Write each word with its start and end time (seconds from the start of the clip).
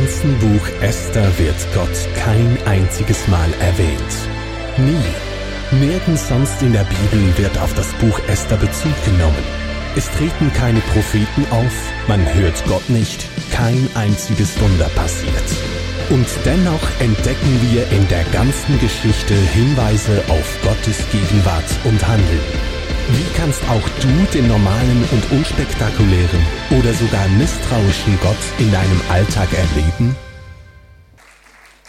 Ganzen 0.00 0.38
Buch 0.38 0.66
Esther 0.80 1.30
wird 1.38 1.56
Gott 1.74 2.08
kein 2.16 2.56
einziges 2.64 3.28
Mal 3.28 3.50
erwähnt. 3.60 4.14
Nie. 4.78 5.76
Nirgends 5.78 6.26
sonst 6.26 6.62
in 6.62 6.72
der 6.72 6.84
Bibel 6.84 7.36
wird 7.36 7.58
auf 7.58 7.74
das 7.74 7.92
Buch 8.00 8.18
Esther 8.26 8.56
Bezug 8.56 8.94
genommen. 9.04 9.44
Es 9.96 10.10
treten 10.12 10.50
keine 10.54 10.80
Propheten 10.94 11.44
auf, 11.50 11.92
man 12.08 12.24
hört 12.32 12.64
Gott 12.66 12.88
nicht, 12.88 13.26
kein 13.52 13.90
einziges 13.94 14.58
Wunder 14.58 14.88
passiert. 14.94 15.34
Und 16.08 16.26
dennoch 16.46 16.88
entdecken 17.00 17.60
wir 17.70 17.86
in 17.90 18.08
der 18.08 18.24
ganzen 18.32 18.80
Geschichte 18.80 19.34
Hinweise 19.34 20.24
auf 20.28 20.58
Gottes 20.62 21.04
Gegenwart 21.12 21.70
und 21.84 22.08
Handeln. 22.08 22.69
Wie 23.12 23.36
kannst 23.36 23.60
auch 23.68 23.88
du 24.00 24.08
den 24.32 24.46
normalen 24.46 25.04
und 25.10 25.32
unspektakulären 25.32 26.46
oder 26.78 26.94
sogar 26.94 27.26
misstrauischen 27.30 28.16
Gott 28.22 28.36
in 28.60 28.70
deinem 28.70 29.00
Alltag 29.10 29.48
erleben? 29.52 30.14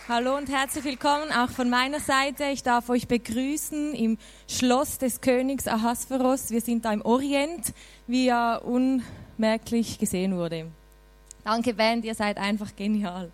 Hallo 0.10 0.36
und 0.36 0.50
herzlich 0.50 0.84
willkommen 0.84 1.32
auch 1.32 1.52
von 1.52 1.70
meiner 1.70 2.00
Seite. 2.00 2.46
Ich 2.46 2.64
darf 2.64 2.90
euch 2.90 3.08
begrüßen 3.08 3.94
im 3.94 4.18
Schloss 4.48 4.98
des 4.98 5.22
Königs 5.22 5.68
Ahasveros. 5.68 6.50
Wir 6.50 6.62
sind 6.62 6.86
da 6.86 6.92
im 6.92 7.04
Orient, 7.04 7.72
wie 8.08 8.26
ja 8.26 8.56
unmerklich 8.56 10.00
gesehen 10.00 10.36
wurde. 10.36 10.72
Danke 11.44 11.76
Band, 11.76 12.04
ihr 12.04 12.16
seid 12.16 12.40
einfach 12.40 12.76
genial. 12.76 13.32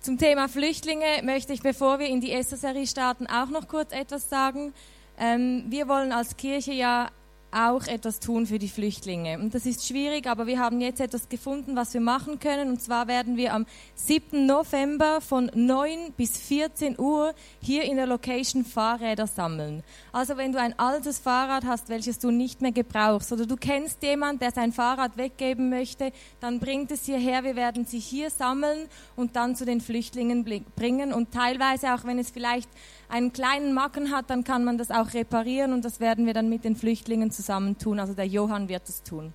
Zum 0.00 0.18
Thema 0.18 0.50
Flüchtlinge 0.50 1.22
möchte 1.22 1.54
ich, 1.54 1.62
bevor 1.62 2.00
wir 2.00 2.08
in 2.08 2.20
die 2.20 2.32
Esther-Serie 2.32 2.86
starten, 2.86 3.26
auch 3.28 3.48
noch 3.48 3.66
kurz 3.66 3.92
etwas 3.92 4.28
sagen. 4.28 4.74
Ähm, 5.18 5.64
wir 5.68 5.88
wollen 5.88 6.12
als 6.12 6.36
Kirche 6.36 6.72
ja 6.72 7.10
auch 7.54 7.86
etwas 7.86 8.18
tun 8.18 8.46
für 8.46 8.58
die 8.58 8.68
Flüchtlinge. 8.68 9.38
Und 9.38 9.54
das 9.54 9.64
ist 9.64 9.86
schwierig, 9.86 10.26
aber 10.26 10.46
wir 10.46 10.58
haben 10.58 10.80
jetzt 10.80 11.00
etwas 11.00 11.28
gefunden, 11.28 11.76
was 11.76 11.94
wir 11.94 12.00
machen 12.00 12.40
können. 12.40 12.68
Und 12.68 12.82
zwar 12.82 13.06
werden 13.06 13.36
wir 13.36 13.54
am 13.54 13.64
7. 13.94 14.44
November 14.44 15.20
von 15.20 15.50
9 15.54 16.12
bis 16.16 16.36
14 16.36 16.98
Uhr 16.98 17.32
hier 17.62 17.84
in 17.84 17.96
der 17.96 18.06
Location 18.06 18.64
Fahrräder 18.64 19.28
sammeln. 19.28 19.84
Also 20.12 20.36
wenn 20.36 20.50
du 20.50 20.58
ein 20.58 20.76
altes 20.78 21.20
Fahrrad 21.20 21.64
hast, 21.64 21.88
welches 21.88 22.18
du 22.18 22.32
nicht 22.32 22.60
mehr 22.60 22.72
gebrauchst, 22.72 23.32
oder 23.32 23.46
du 23.46 23.56
kennst 23.56 24.02
jemanden, 24.02 24.40
der 24.40 24.50
sein 24.50 24.72
Fahrrad 24.72 25.16
weggeben 25.16 25.70
möchte, 25.70 26.10
dann 26.40 26.58
bringt 26.58 26.90
es 26.90 27.04
hierher. 27.04 27.44
Wir 27.44 27.54
werden 27.54 27.86
sie 27.86 28.00
hier 28.00 28.30
sammeln 28.30 28.88
und 29.14 29.36
dann 29.36 29.54
zu 29.54 29.64
den 29.64 29.80
Flüchtlingen 29.80 30.44
bringen. 30.74 31.12
Und 31.12 31.30
teilweise 31.30 31.94
auch, 31.94 32.04
wenn 32.04 32.18
es 32.18 32.30
vielleicht 32.30 32.68
einen 33.08 33.32
kleinen 33.32 33.74
Macken 33.74 34.10
hat, 34.10 34.30
dann 34.30 34.44
kann 34.44 34.64
man 34.64 34.78
das 34.78 34.90
auch 34.90 35.14
reparieren 35.14 35.72
und 35.72 35.84
das 35.84 36.00
werden 36.00 36.26
wir 36.26 36.34
dann 36.34 36.48
mit 36.48 36.64
den 36.64 36.76
Flüchtlingen 36.76 37.30
zusammen 37.30 37.78
tun. 37.78 37.98
Also 37.98 38.14
der 38.14 38.26
Johann 38.26 38.68
wird 38.68 38.88
es 38.88 39.02
tun. 39.02 39.32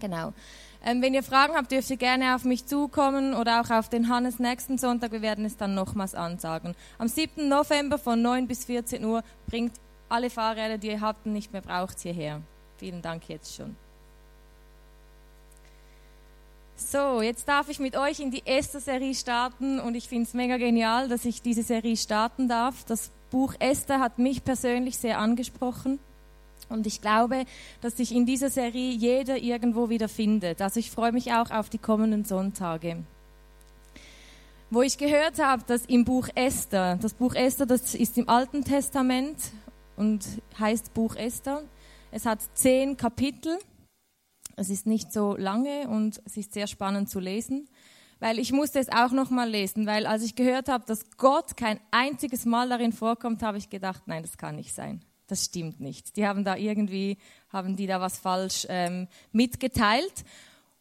Genau. 0.00 0.32
Ähm, 0.84 1.02
wenn 1.02 1.14
ihr 1.14 1.22
Fragen 1.22 1.54
habt, 1.54 1.72
dürft 1.72 1.90
ihr 1.90 1.96
gerne 1.96 2.34
auf 2.34 2.44
mich 2.44 2.66
zukommen 2.66 3.34
oder 3.34 3.60
auch 3.60 3.70
auf 3.70 3.88
den 3.88 4.08
Hannes 4.08 4.38
nächsten 4.38 4.78
Sonntag. 4.78 5.12
Wir 5.12 5.22
werden 5.22 5.44
es 5.44 5.56
dann 5.56 5.74
nochmals 5.74 6.14
ansagen. 6.14 6.74
Am 6.98 7.08
7. 7.08 7.48
November 7.48 7.98
von 7.98 8.20
9 8.22 8.46
bis 8.46 8.66
14 8.66 9.04
Uhr 9.04 9.22
bringt 9.46 9.72
alle 10.08 10.30
Fahrräder, 10.30 10.78
die 10.78 10.88
ihr 10.88 11.00
habt 11.00 11.26
und 11.26 11.32
nicht 11.32 11.52
mehr 11.52 11.62
braucht, 11.62 12.00
hierher. 12.00 12.42
Vielen 12.78 13.02
Dank 13.02 13.28
jetzt 13.28 13.56
schon. 13.56 13.76
So, 16.78 17.22
jetzt 17.22 17.48
darf 17.48 17.70
ich 17.70 17.80
mit 17.80 17.96
euch 17.96 18.20
in 18.20 18.30
die 18.30 18.46
Esther-Serie 18.46 19.14
starten 19.14 19.80
und 19.80 19.94
ich 19.94 20.08
finde 20.08 20.24
es 20.24 20.34
mega 20.34 20.58
genial, 20.58 21.08
dass 21.08 21.24
ich 21.24 21.40
diese 21.40 21.62
Serie 21.62 21.96
starten 21.96 22.48
darf. 22.48 22.84
Das 22.84 23.10
Buch 23.30 23.54
Esther 23.58 23.98
hat 23.98 24.18
mich 24.18 24.44
persönlich 24.44 24.98
sehr 24.98 25.18
angesprochen 25.18 25.98
und 26.68 26.86
ich 26.86 27.00
glaube, 27.00 27.46
dass 27.80 27.96
sich 27.96 28.14
in 28.14 28.26
dieser 28.26 28.50
Serie 28.50 28.90
jeder 28.90 29.38
irgendwo 29.38 29.88
wieder 29.88 30.06
findet. 30.08 30.60
Also 30.60 30.78
ich 30.78 30.90
freue 30.90 31.12
mich 31.12 31.32
auch 31.32 31.50
auf 31.50 31.70
die 31.70 31.78
kommenden 31.78 32.26
Sonntage. 32.26 33.04
Wo 34.68 34.82
ich 34.82 34.98
gehört 34.98 35.42
habe, 35.42 35.62
dass 35.66 35.86
im 35.86 36.04
Buch 36.04 36.28
Esther, 36.34 36.98
das 37.00 37.14
Buch 37.14 37.34
Esther, 37.34 37.64
das 37.64 37.94
ist 37.94 38.18
im 38.18 38.28
Alten 38.28 38.64
Testament 38.64 39.38
und 39.96 40.26
heißt 40.58 40.92
Buch 40.92 41.16
Esther. 41.16 41.62
Es 42.10 42.26
hat 42.26 42.40
zehn 42.52 42.98
Kapitel 42.98 43.58
es 44.56 44.70
ist 44.70 44.86
nicht 44.86 45.12
so 45.12 45.36
lange 45.36 45.88
und 45.88 46.20
es 46.24 46.36
ist 46.36 46.54
sehr 46.54 46.66
spannend 46.66 47.08
zu 47.10 47.20
lesen, 47.20 47.68
weil 48.18 48.38
ich 48.38 48.52
musste 48.52 48.78
es 48.78 48.88
auch 48.88 49.12
noch 49.12 49.30
mal 49.30 49.48
lesen, 49.48 49.86
weil 49.86 50.06
als 50.06 50.22
ich 50.22 50.34
gehört 50.34 50.68
habe, 50.68 50.84
dass 50.86 51.10
Gott 51.18 51.56
kein 51.56 51.78
einziges 51.90 52.46
Mal 52.46 52.68
darin 52.68 52.92
vorkommt, 52.92 53.42
habe 53.42 53.58
ich 53.58 53.68
gedacht, 53.68 54.02
nein, 54.06 54.22
das 54.22 54.38
kann 54.38 54.56
nicht 54.56 54.74
sein. 54.74 55.02
Das 55.26 55.44
stimmt 55.44 55.80
nicht. 55.80 56.16
Die 56.16 56.26
haben 56.26 56.44
da 56.44 56.56
irgendwie, 56.56 57.18
haben 57.50 57.76
die 57.76 57.86
da 57.86 58.00
was 58.00 58.18
falsch 58.18 58.66
ähm, 58.70 59.08
mitgeteilt. 59.32 60.24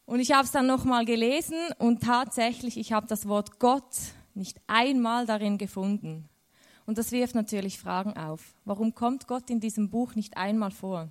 Und 0.06 0.20
ich 0.20 0.32
habe 0.32 0.46
es 0.46 0.52
dann 0.52 0.68
noch 0.68 0.86
mal 0.86 1.04
gelesen 1.04 1.58
und 1.80 2.04
tatsächlich, 2.04 2.78
ich 2.78 2.94
habe 2.94 3.08
das 3.08 3.28
Wort 3.28 3.60
Gott 3.60 3.96
nicht 4.36 4.62
einmal 4.68 5.26
darin 5.26 5.58
gefunden. 5.58 6.30
Und 6.86 7.00
das 7.00 7.12
wirft 7.12 7.34
natürlich 7.34 7.80
Fragen 7.80 8.16
auf. 8.16 8.54
Warum 8.64 8.94
kommt 8.94 9.28
Gott 9.28 9.50
in 9.50 9.60
diesem 9.60 9.90
Buch 9.90 10.14
nicht 10.14 10.38
einmal 10.38 10.70
vor? 10.70 11.10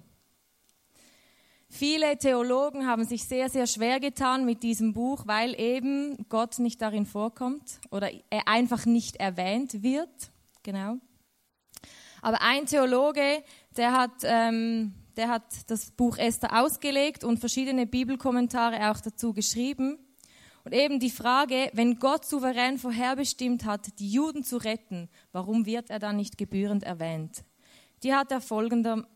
Viele 1.77 2.17
Theologen 2.17 2.87
haben 2.87 3.05
sich 3.05 3.25
sehr, 3.25 3.49
sehr 3.49 3.67
schwer 3.67 3.99
getan 3.99 4.45
mit 4.45 4.63
diesem 4.63 4.93
Buch, 4.93 5.27
weil 5.27 5.59
eben 5.59 6.25
Gott 6.29 6.61
nicht 6.61 6.81
darin 6.81 7.05
vorkommt 7.05 7.81
oder 7.91 8.13
er 8.31 8.47
einfach 8.47 8.87
nicht 8.87 9.17
erwähnt 9.17 9.83
wird. 9.83 10.31
Genau. 10.63 10.99
Aber 12.23 12.43
ein 12.43 12.67
Theologe, 12.67 13.43
der 13.77 13.91
hat, 13.91 14.13
ähm, 14.23 14.95
der 15.17 15.29
hat 15.29 15.43
das 15.67 15.91
Buch 15.91 16.17
Esther 16.17 16.63
ausgelegt 16.63 17.25
und 17.25 17.41
verschiedene 17.41 17.89
Bibelkommentare 17.89 18.93
auch 18.93 19.01
dazu 19.01 19.33
geschrieben. 19.33 19.99
Und 20.63 20.75
eben 20.75 21.01
die 21.01 21.11
Frage, 21.11 21.71
wenn 21.73 21.99
Gott 21.99 22.25
souverän 22.25 22.79
vorherbestimmt 22.79 23.65
hat, 23.65 23.99
die 23.99 24.13
Juden 24.13 24.45
zu 24.45 24.59
retten, 24.59 25.09
warum 25.33 25.67
wird 25.67 25.91
er 25.91 25.99
dann 25.99 26.19
nicht 26.19 26.39
gebührend 26.39 26.85
erwähnt? 26.85 27.43
Die 28.05 28.15
hat 28.15 28.31
er 28.31 28.41
folgender, 28.41 29.09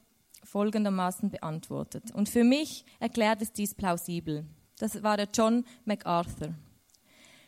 folgendermaßen 0.48 1.30
beantwortet. 1.30 2.10
Und 2.14 2.28
für 2.28 2.44
mich 2.44 2.84
erklärt 3.00 3.42
es 3.42 3.52
dies 3.52 3.74
plausibel. 3.74 4.44
Das 4.78 5.02
war 5.02 5.16
der 5.16 5.28
John 5.32 5.64
MacArthur. 5.84 6.54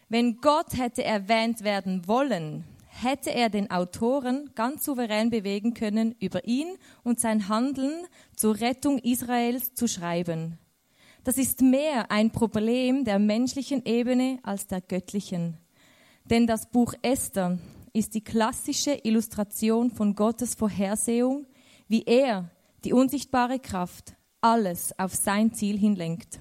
Wenn 0.08 0.40
Gott 0.40 0.76
hätte 0.76 1.04
erwähnt 1.04 1.62
werden 1.62 2.06
wollen, 2.08 2.64
hätte 2.88 3.30
er 3.30 3.48
den 3.48 3.70
Autoren 3.70 4.50
ganz 4.54 4.84
souverän 4.84 5.30
bewegen 5.30 5.74
können, 5.74 6.14
über 6.18 6.44
ihn 6.44 6.76
und 7.04 7.20
sein 7.20 7.48
Handeln 7.48 8.06
zur 8.36 8.60
Rettung 8.60 8.98
Israels 8.98 9.74
zu 9.74 9.86
schreiben. 9.86 10.58
Das 11.22 11.38
ist 11.38 11.60
mehr 11.60 12.10
ein 12.10 12.32
Problem 12.32 13.04
der 13.04 13.18
menschlichen 13.18 13.84
Ebene 13.84 14.38
als 14.42 14.66
der 14.66 14.80
göttlichen. 14.80 15.58
Denn 16.24 16.46
das 16.46 16.70
Buch 16.70 16.94
Esther 17.02 17.58
ist 17.92 18.14
die 18.14 18.24
klassische 18.24 18.98
Illustration 19.02 19.90
von 19.90 20.14
Gottes 20.14 20.54
Vorhersehung, 20.54 21.46
wie 21.88 22.02
er 22.04 22.50
die 22.84 22.92
unsichtbare 22.92 23.58
Kraft 23.58 24.14
alles 24.40 24.98
auf 24.98 25.14
sein 25.14 25.52
Ziel 25.52 25.78
hinlenkt. 25.78 26.40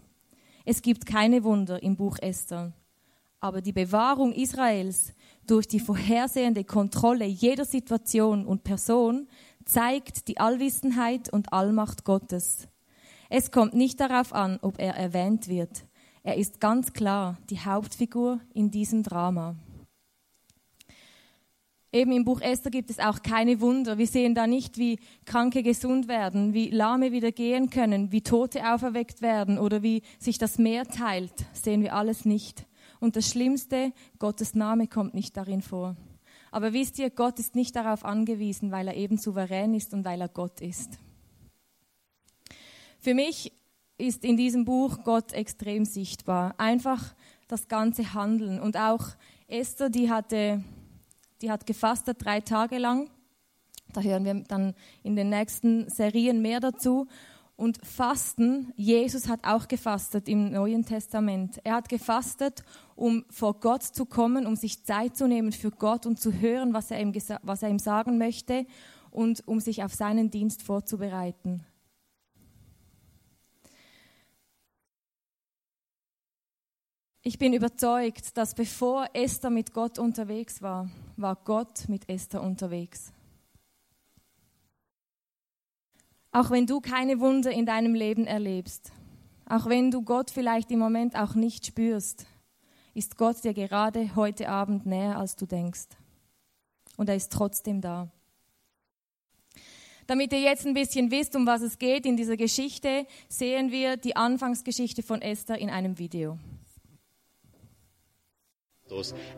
Es 0.65 0.81
gibt 0.81 1.05
keine 1.05 1.43
Wunder 1.43 1.81
im 1.81 1.95
Buch 1.95 2.17
Esther, 2.19 2.73
aber 3.39 3.61
die 3.61 3.73
Bewahrung 3.73 4.33
Israels 4.33 5.13
durch 5.47 5.67
die 5.67 5.79
vorhersehende 5.79 6.63
Kontrolle 6.63 7.25
jeder 7.25 7.65
Situation 7.65 8.45
und 8.45 8.63
Person 8.63 9.27
zeigt 9.65 10.27
die 10.27 10.39
Allwissenheit 10.39 11.31
und 11.31 11.53
Allmacht 11.53 12.03
Gottes. 12.03 12.67
Es 13.29 13.51
kommt 13.51 13.73
nicht 13.73 13.99
darauf 13.99 14.33
an, 14.33 14.59
ob 14.61 14.79
er 14.79 14.95
erwähnt 14.95 15.47
wird. 15.47 15.85
Er 16.23 16.37
ist 16.37 16.59
ganz 16.59 16.93
klar 16.93 17.37
die 17.49 17.59
Hauptfigur 17.59 18.39
in 18.53 18.71
diesem 18.71 19.03
Drama. 19.03 19.55
Eben 21.91 22.11
im 22.11 22.23
Buch 22.23 22.41
Esther 22.41 22.69
gibt 22.69 22.91
es 22.91 22.99
auch 22.99 23.23
keine 23.23 23.61
Wunder. 23.61 23.97
Wir 23.97 24.05
sehen 24.05 24.35
da 24.35 24.45
nicht, 24.45 24.77
wie 24.77 24.99
Kranke 25.25 25.63
gesund 25.63 26.07
werden, 26.07 26.53
wie 26.53 26.69
Lahme 26.69 27.11
wieder 27.11 27.31
gehen 27.31 27.71
können, 27.71 28.11
wie 28.11 28.21
Tote 28.21 28.71
auferweckt 28.71 29.23
werden 29.23 29.57
oder 29.57 29.81
wie 29.81 30.03
sich 30.19 30.37
das 30.37 30.59
Meer 30.59 30.85
teilt. 30.85 31.33
Sehen 31.53 31.81
wir 31.81 31.95
alles 31.95 32.25
nicht. 32.25 32.67
Und 32.99 33.15
das 33.15 33.29
Schlimmste, 33.29 33.91
Gottes 34.19 34.53
Name 34.53 34.87
kommt 34.87 35.15
nicht 35.15 35.35
darin 35.35 35.63
vor. 35.63 35.95
Aber 36.51 36.73
wisst 36.73 36.99
ihr, 36.99 37.09
Gott 37.09 37.39
ist 37.39 37.55
nicht 37.55 37.75
darauf 37.75 38.05
angewiesen, 38.05 38.71
weil 38.71 38.87
er 38.87 38.95
eben 38.95 39.17
souverän 39.17 39.73
ist 39.73 39.93
und 39.93 40.05
weil 40.05 40.21
er 40.21 40.29
Gott 40.29 40.61
ist. 40.61 40.99
Für 42.99 43.15
mich 43.15 43.51
ist 43.97 44.23
in 44.23 44.37
diesem 44.37 44.65
Buch 44.65 45.03
Gott 45.03 45.31
extrem 45.33 45.85
sichtbar. 45.85 46.53
Einfach 46.57 47.15
das 47.47 47.67
ganze 47.67 48.13
Handeln. 48.13 48.59
Und 48.59 48.77
auch 48.77 49.05
Esther, 49.47 49.89
die 49.89 50.11
hatte 50.11 50.63
die 51.41 51.51
hat 51.51 51.65
gefastet 51.65 52.23
drei 52.23 52.41
Tage 52.41 52.77
lang. 52.77 53.09
Da 53.93 54.01
hören 54.01 54.25
wir 54.25 54.35
dann 54.47 54.75
in 55.03 55.15
den 55.15 55.29
nächsten 55.29 55.89
Serien 55.89 56.41
mehr 56.41 56.59
dazu. 56.59 57.07
Und 57.55 57.85
Fasten, 57.85 58.71
Jesus 58.77 59.27
hat 59.27 59.41
auch 59.43 59.67
gefastet 59.67 60.29
im 60.29 60.51
Neuen 60.51 60.85
Testament. 60.85 61.59
Er 61.65 61.75
hat 61.75 61.89
gefastet, 61.89 62.63
um 62.95 63.25
vor 63.29 63.59
Gott 63.59 63.83
zu 63.83 64.05
kommen, 64.05 64.47
um 64.47 64.55
sich 64.55 64.85
Zeit 64.85 65.17
zu 65.17 65.27
nehmen 65.27 65.51
für 65.51 65.71
Gott 65.71 66.05
und 66.05 66.21
zu 66.21 66.31
hören, 66.31 66.73
was 66.73 66.89
er 66.89 67.01
ihm, 67.01 67.13
was 67.41 67.63
er 67.63 67.69
ihm 67.69 67.79
sagen 67.79 68.17
möchte 68.17 68.65
und 69.11 69.45
um 69.45 69.59
sich 69.59 69.83
auf 69.83 69.93
seinen 69.93 70.31
Dienst 70.31 70.63
vorzubereiten. 70.63 71.65
Ich 77.21 77.37
bin 77.37 77.53
überzeugt, 77.53 78.37
dass 78.37 78.55
bevor 78.55 79.09
Esther 79.13 79.49
mit 79.49 79.73
Gott 79.73 79.99
unterwegs 79.99 80.61
war, 80.61 80.89
war 81.21 81.35
Gott 81.35 81.87
mit 81.87 82.09
Esther 82.09 82.41
unterwegs. 82.41 83.11
Auch 86.31 86.51
wenn 86.51 86.67
du 86.67 86.79
keine 86.79 87.19
Wunder 87.19 87.51
in 87.51 87.65
deinem 87.65 87.95
Leben 87.95 88.25
erlebst, 88.25 88.91
auch 89.47 89.65
wenn 89.65 89.89
du 89.89 90.03
Gott 90.03 90.29
vielleicht 90.29 90.69
im 90.71 90.79
Moment 90.79 91.15
auch 91.15 91.33
nicht 91.33 91.65
spürst, 91.65 92.27
ist 92.93 93.17
Gott 93.17 93.43
dir 93.43 93.53
gerade 93.53 94.15
heute 94.15 94.49
Abend 94.49 94.85
näher, 94.85 95.17
als 95.17 95.35
du 95.35 95.45
denkst. 95.45 95.87
Und 96.97 97.09
er 97.09 97.15
ist 97.15 97.31
trotzdem 97.31 97.81
da. 97.81 98.11
Damit 100.05 100.33
ihr 100.33 100.41
jetzt 100.41 100.65
ein 100.65 100.73
bisschen 100.73 101.11
wisst, 101.11 101.35
um 101.35 101.45
was 101.45 101.61
es 101.61 101.77
geht 101.77 102.05
in 102.05 102.17
dieser 102.17 102.37
Geschichte, 102.37 103.05
sehen 103.27 103.71
wir 103.71 103.97
die 103.97 104.15
Anfangsgeschichte 104.15 105.03
von 105.03 105.21
Esther 105.21 105.57
in 105.57 105.69
einem 105.69 105.97
Video 105.97 106.37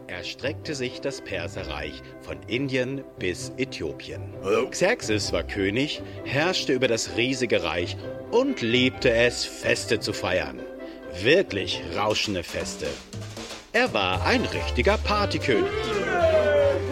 erstreckte 0.08 0.76
sich 0.76 1.02
das 1.02 1.22
Perserreich 1.22 2.02
von 2.22 2.38
Indien 2.48 3.04
bis 3.20 3.52
Äthiopien. 3.58 4.22
Xerxes 4.70 5.34
war 5.34 5.44
König, 5.44 6.02
herrschte 6.24 6.74
über 6.74 6.88
das 6.88 7.18
riesige 7.18 7.64
Reich 7.64 7.98
und 8.32 8.62
liebte 8.62 9.12
es, 9.12 9.44
Feste 9.46 10.00
zu 10.00 10.14
feiern. 10.14 10.60
Wirklich 11.22 11.82
rauschende 11.96 12.44
Feste. 12.44 12.88
Er 13.74 13.94
war 13.94 14.26
ein 14.26 14.46
richtiger 14.46 14.98
Partykönig. 14.98 15.72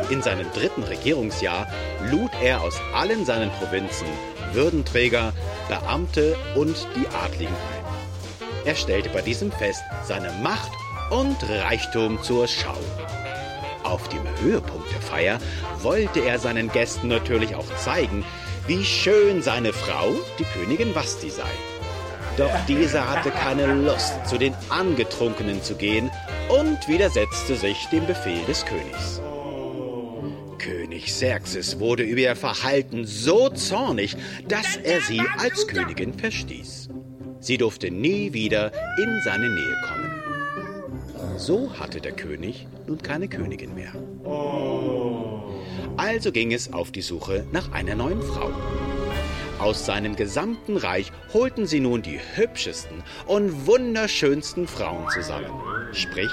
In 0.10 0.22
seinem 0.22 0.52
dritten 0.54 0.84
Regierungsjahr 0.84 1.68
lud 2.12 2.32
er 2.42 2.62
aus 2.62 2.80
allen 2.94 3.26
seinen 3.26 3.52
Provinzen 3.52 4.08
Würdenträger, 4.54 5.34
Beamte 5.68 6.36
und 6.56 6.88
die 6.96 7.08
Adligen 7.08 7.54
ein. 7.54 8.66
Er 8.66 8.76
stellte 8.76 9.10
bei 9.10 9.22
diesem 9.22 9.52
Fest 9.52 9.84
seine 10.04 10.32
Macht 10.42 10.72
und 11.10 11.38
Reichtum 11.50 12.22
zur 12.22 12.48
Schau. 12.48 12.78
Auf 13.84 14.08
dem 14.10 14.22
Höhepunkt 14.42 14.92
der 14.92 15.02
Feier 15.02 15.40
wollte 15.82 16.20
er 16.20 16.40
seinen 16.40 16.72
Gästen 16.72 17.08
natürlich 17.08 17.56
auch 17.56 17.76
zeigen, 17.78 18.26
wie 18.68 18.84
schön 18.84 19.42
seine 19.42 19.74
Frau, 19.74 20.12
die 20.38 20.44
Königin 20.44 20.94
Vasti, 20.94 21.30
sei. 21.30 21.44
Doch 22.38 22.52
diese 22.68 23.10
hatte 23.10 23.32
keine 23.32 23.74
Lust, 23.74 24.14
zu 24.26 24.38
den 24.38 24.54
Angetrunkenen 24.70 25.62
zu 25.64 25.76
gehen 25.76 26.12
und 26.50 26.88
widersetzte 26.88 27.56
sich 27.56 27.88
dem 27.92 28.06
Befehl 28.06 28.44
des 28.46 28.66
Königs. 28.66 29.22
König 30.58 31.06
Xerxes 31.06 31.80
wurde 31.80 32.04
über 32.04 32.22
ihr 32.22 32.36
Verhalten 32.36 33.06
so 33.06 33.50
zornig, 33.50 34.16
dass 34.48 34.78
er 34.78 35.02
sie 35.02 35.22
als 35.38 35.68
Königin 35.68 36.14
verstieß. 36.14 36.90
Sie 37.40 37.58
durfte 37.58 37.90
nie 37.90 38.34
wieder 38.34 38.72
in 39.02 39.22
seine 39.24 39.50
Nähe 39.50 39.76
kommen. 39.88 40.19
So 41.40 41.72
hatte 41.80 42.02
der 42.02 42.12
König 42.12 42.68
nun 42.86 43.02
keine 43.02 43.30
Königin 43.30 43.74
mehr. 43.74 43.94
Also 45.96 46.34
ging 46.34 46.52
es 46.52 46.74
auf 46.74 46.92
die 46.92 47.02
Suche 47.02 47.48
nach 47.54 47.72
einer 47.72 47.96
neuen 47.96 48.22
Frau. 48.22 48.52
Aus 49.58 49.86
seinem 49.86 50.18
gesamten 50.18 50.76
Reich 50.76 51.14
holten 51.34 51.66
sie 51.66 51.80
nun 51.80 52.02
die 52.02 52.20
hübschesten 52.36 53.04
und 53.26 53.66
wunderschönsten 53.66 54.68
Frauen 54.68 55.08
zusammen. 55.12 55.50
Sprich, 55.94 56.32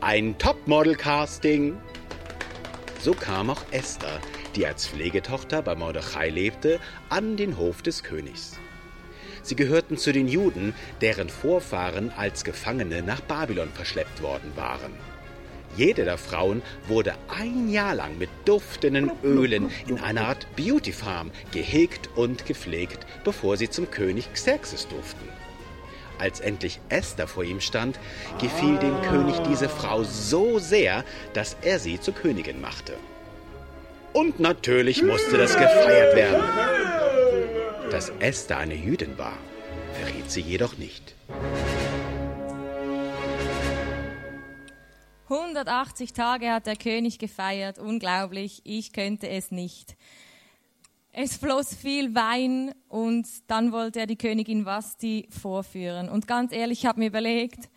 ein 0.00 0.38
Topmodel-Casting. 0.38 1.76
So 3.00 3.14
kam 3.14 3.50
auch 3.50 3.64
Esther, 3.72 4.20
die 4.54 4.64
als 4.64 4.86
Pflegetochter 4.86 5.62
bei 5.62 5.74
Mordechai 5.74 6.28
lebte, 6.28 6.78
an 7.08 7.36
den 7.36 7.56
Hof 7.56 7.82
des 7.82 8.04
Königs. 8.04 8.60
Sie 9.42 9.56
gehörten 9.56 9.96
zu 9.96 10.12
den 10.12 10.28
Juden, 10.28 10.74
deren 11.00 11.28
Vorfahren 11.28 12.12
als 12.16 12.44
Gefangene 12.44 13.02
nach 13.02 13.20
Babylon 13.20 13.70
verschleppt 13.72 14.22
worden 14.22 14.52
waren. 14.56 14.92
Jede 15.76 16.04
der 16.04 16.18
Frauen 16.18 16.62
wurde 16.88 17.14
ein 17.28 17.68
Jahr 17.68 17.94
lang 17.94 18.18
mit 18.18 18.30
duftenden 18.44 19.10
Ölen 19.22 19.70
in 19.86 19.98
einer 19.98 20.22
Art 20.22 20.46
Beauty 20.56 20.92
Farm 20.92 21.30
gehegt 21.52 22.08
und 22.16 22.46
gepflegt, 22.46 23.06
bevor 23.24 23.56
sie 23.56 23.70
zum 23.70 23.90
König 23.90 24.32
Xerxes 24.32 24.88
durften. 24.88 25.28
Als 26.18 26.40
endlich 26.40 26.80
Esther 26.88 27.28
vor 27.28 27.44
ihm 27.44 27.60
stand, 27.60 27.98
gefiel 28.40 28.76
dem 28.78 29.00
König 29.02 29.36
diese 29.48 29.68
Frau 29.68 30.02
so 30.02 30.58
sehr, 30.58 31.04
dass 31.32 31.56
er 31.62 31.78
sie 31.78 32.00
zur 32.00 32.14
Königin 32.14 32.60
machte. 32.60 32.94
Und 34.12 34.40
natürlich 34.40 35.02
musste 35.02 35.36
das 35.36 35.52
gefeiert 35.52 36.16
werden. 36.16 36.77
Dass 37.90 38.10
Esther 38.20 38.58
eine 38.58 38.74
Jüdin 38.74 39.16
war, 39.16 39.38
verriet 39.94 40.30
sie 40.30 40.42
jedoch 40.42 40.76
nicht. 40.76 41.14
180 45.30 46.12
Tage 46.12 46.50
hat 46.52 46.66
der 46.66 46.76
König 46.76 47.18
gefeiert. 47.18 47.78
Unglaublich, 47.78 48.60
ich 48.64 48.92
könnte 48.92 49.30
es 49.30 49.50
nicht. 49.50 49.96
Es 51.12 51.38
floss 51.38 51.74
viel 51.74 52.14
Wein 52.14 52.74
und 52.90 53.26
dann 53.46 53.72
wollte 53.72 54.00
er 54.00 54.06
die 54.06 54.16
Königin 54.16 54.66
Vasti 54.66 55.26
vorführen. 55.30 56.10
Und 56.10 56.26
ganz 56.26 56.52
ehrlich, 56.52 56.80
ich 56.80 56.86
habe 56.86 57.00
mir 57.00 57.06
überlegt, 57.06 57.70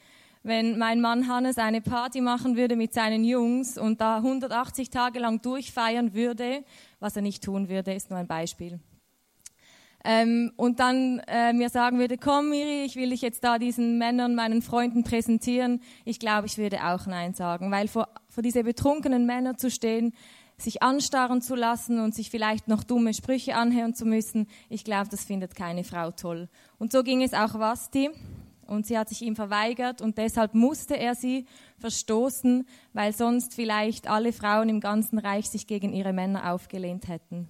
wenn 0.43 0.77
mein 0.77 0.99
Mann 0.99 1.29
Hannes 1.29 1.57
eine 1.57 1.79
Party 1.79 2.19
machen 2.19 2.57
würde 2.57 2.75
mit 2.75 2.93
seinen 2.93 3.23
Jungs 3.23 3.77
und 3.77 4.01
da 4.01 4.17
180 4.17 4.89
Tage 4.89 5.19
lang 5.19 5.41
durchfeiern 5.41 6.13
würde, 6.13 6.65
was 6.99 7.15
er 7.15 7.21
nicht 7.21 7.45
tun 7.45 7.69
würde, 7.69 7.93
ist 7.93 8.09
nur 8.09 8.19
ein 8.19 8.27
Beispiel 8.27 8.81
ähm, 10.03 10.51
und 10.55 10.79
dann 10.79 11.21
äh, 11.27 11.53
mir 11.53 11.69
sagen 11.69 11.99
würde, 11.99 12.17
komm 12.17 12.49
Miri, 12.49 12.83
ich 12.83 12.95
will 12.95 13.11
dich 13.11 13.21
jetzt 13.21 13.43
da 13.43 13.59
diesen 13.59 13.97
Männern, 13.97 14.35
meinen 14.35 14.61
Freunden 14.61 15.03
präsentieren, 15.03 15.81
ich 16.05 16.19
glaube, 16.19 16.47
ich 16.47 16.57
würde 16.57 16.83
auch 16.85 17.05
Nein 17.05 17.33
sagen, 17.33 17.71
weil 17.71 17.87
vor, 17.87 18.07
vor 18.27 18.41
diese 18.41 18.63
betrunkenen 18.63 19.25
Männer 19.25 19.57
zu 19.57 19.69
stehen, 19.69 20.13
sich 20.57 20.81
anstarren 20.83 21.41
zu 21.41 21.55
lassen 21.55 21.99
und 21.99 22.15
sich 22.15 22.29
vielleicht 22.29 22.67
noch 22.67 22.83
dumme 22.83 23.13
Sprüche 23.13 23.55
anhören 23.55 23.93
zu 23.93 24.05
müssen, 24.05 24.47
ich 24.69 24.83
glaube, 24.83 25.09
das 25.09 25.23
findet 25.23 25.55
keine 25.55 25.83
Frau 25.83 26.11
toll. 26.11 26.49
Und 26.77 26.91
so 26.91 27.03
ging 27.03 27.21
es 27.21 27.33
auch 27.33 27.59
Vasti 27.59 28.09
und 28.67 28.85
sie 28.85 28.97
hat 28.97 29.09
sich 29.09 29.21
ihm 29.21 29.35
verweigert 29.35 30.01
und 30.01 30.17
deshalb 30.17 30.53
musste 30.53 30.97
er 30.97 31.15
sie 31.15 31.45
verstoßen, 31.79 32.65
weil 32.93 33.13
sonst 33.13 33.53
vielleicht 33.53 34.07
alle 34.07 34.33
Frauen 34.33 34.69
im 34.69 34.79
ganzen 34.79 35.19
Reich 35.19 35.49
sich 35.49 35.67
gegen 35.67 35.93
ihre 35.93 36.13
Männer 36.13 36.53
aufgelehnt 36.53 37.07
hätten. 37.07 37.47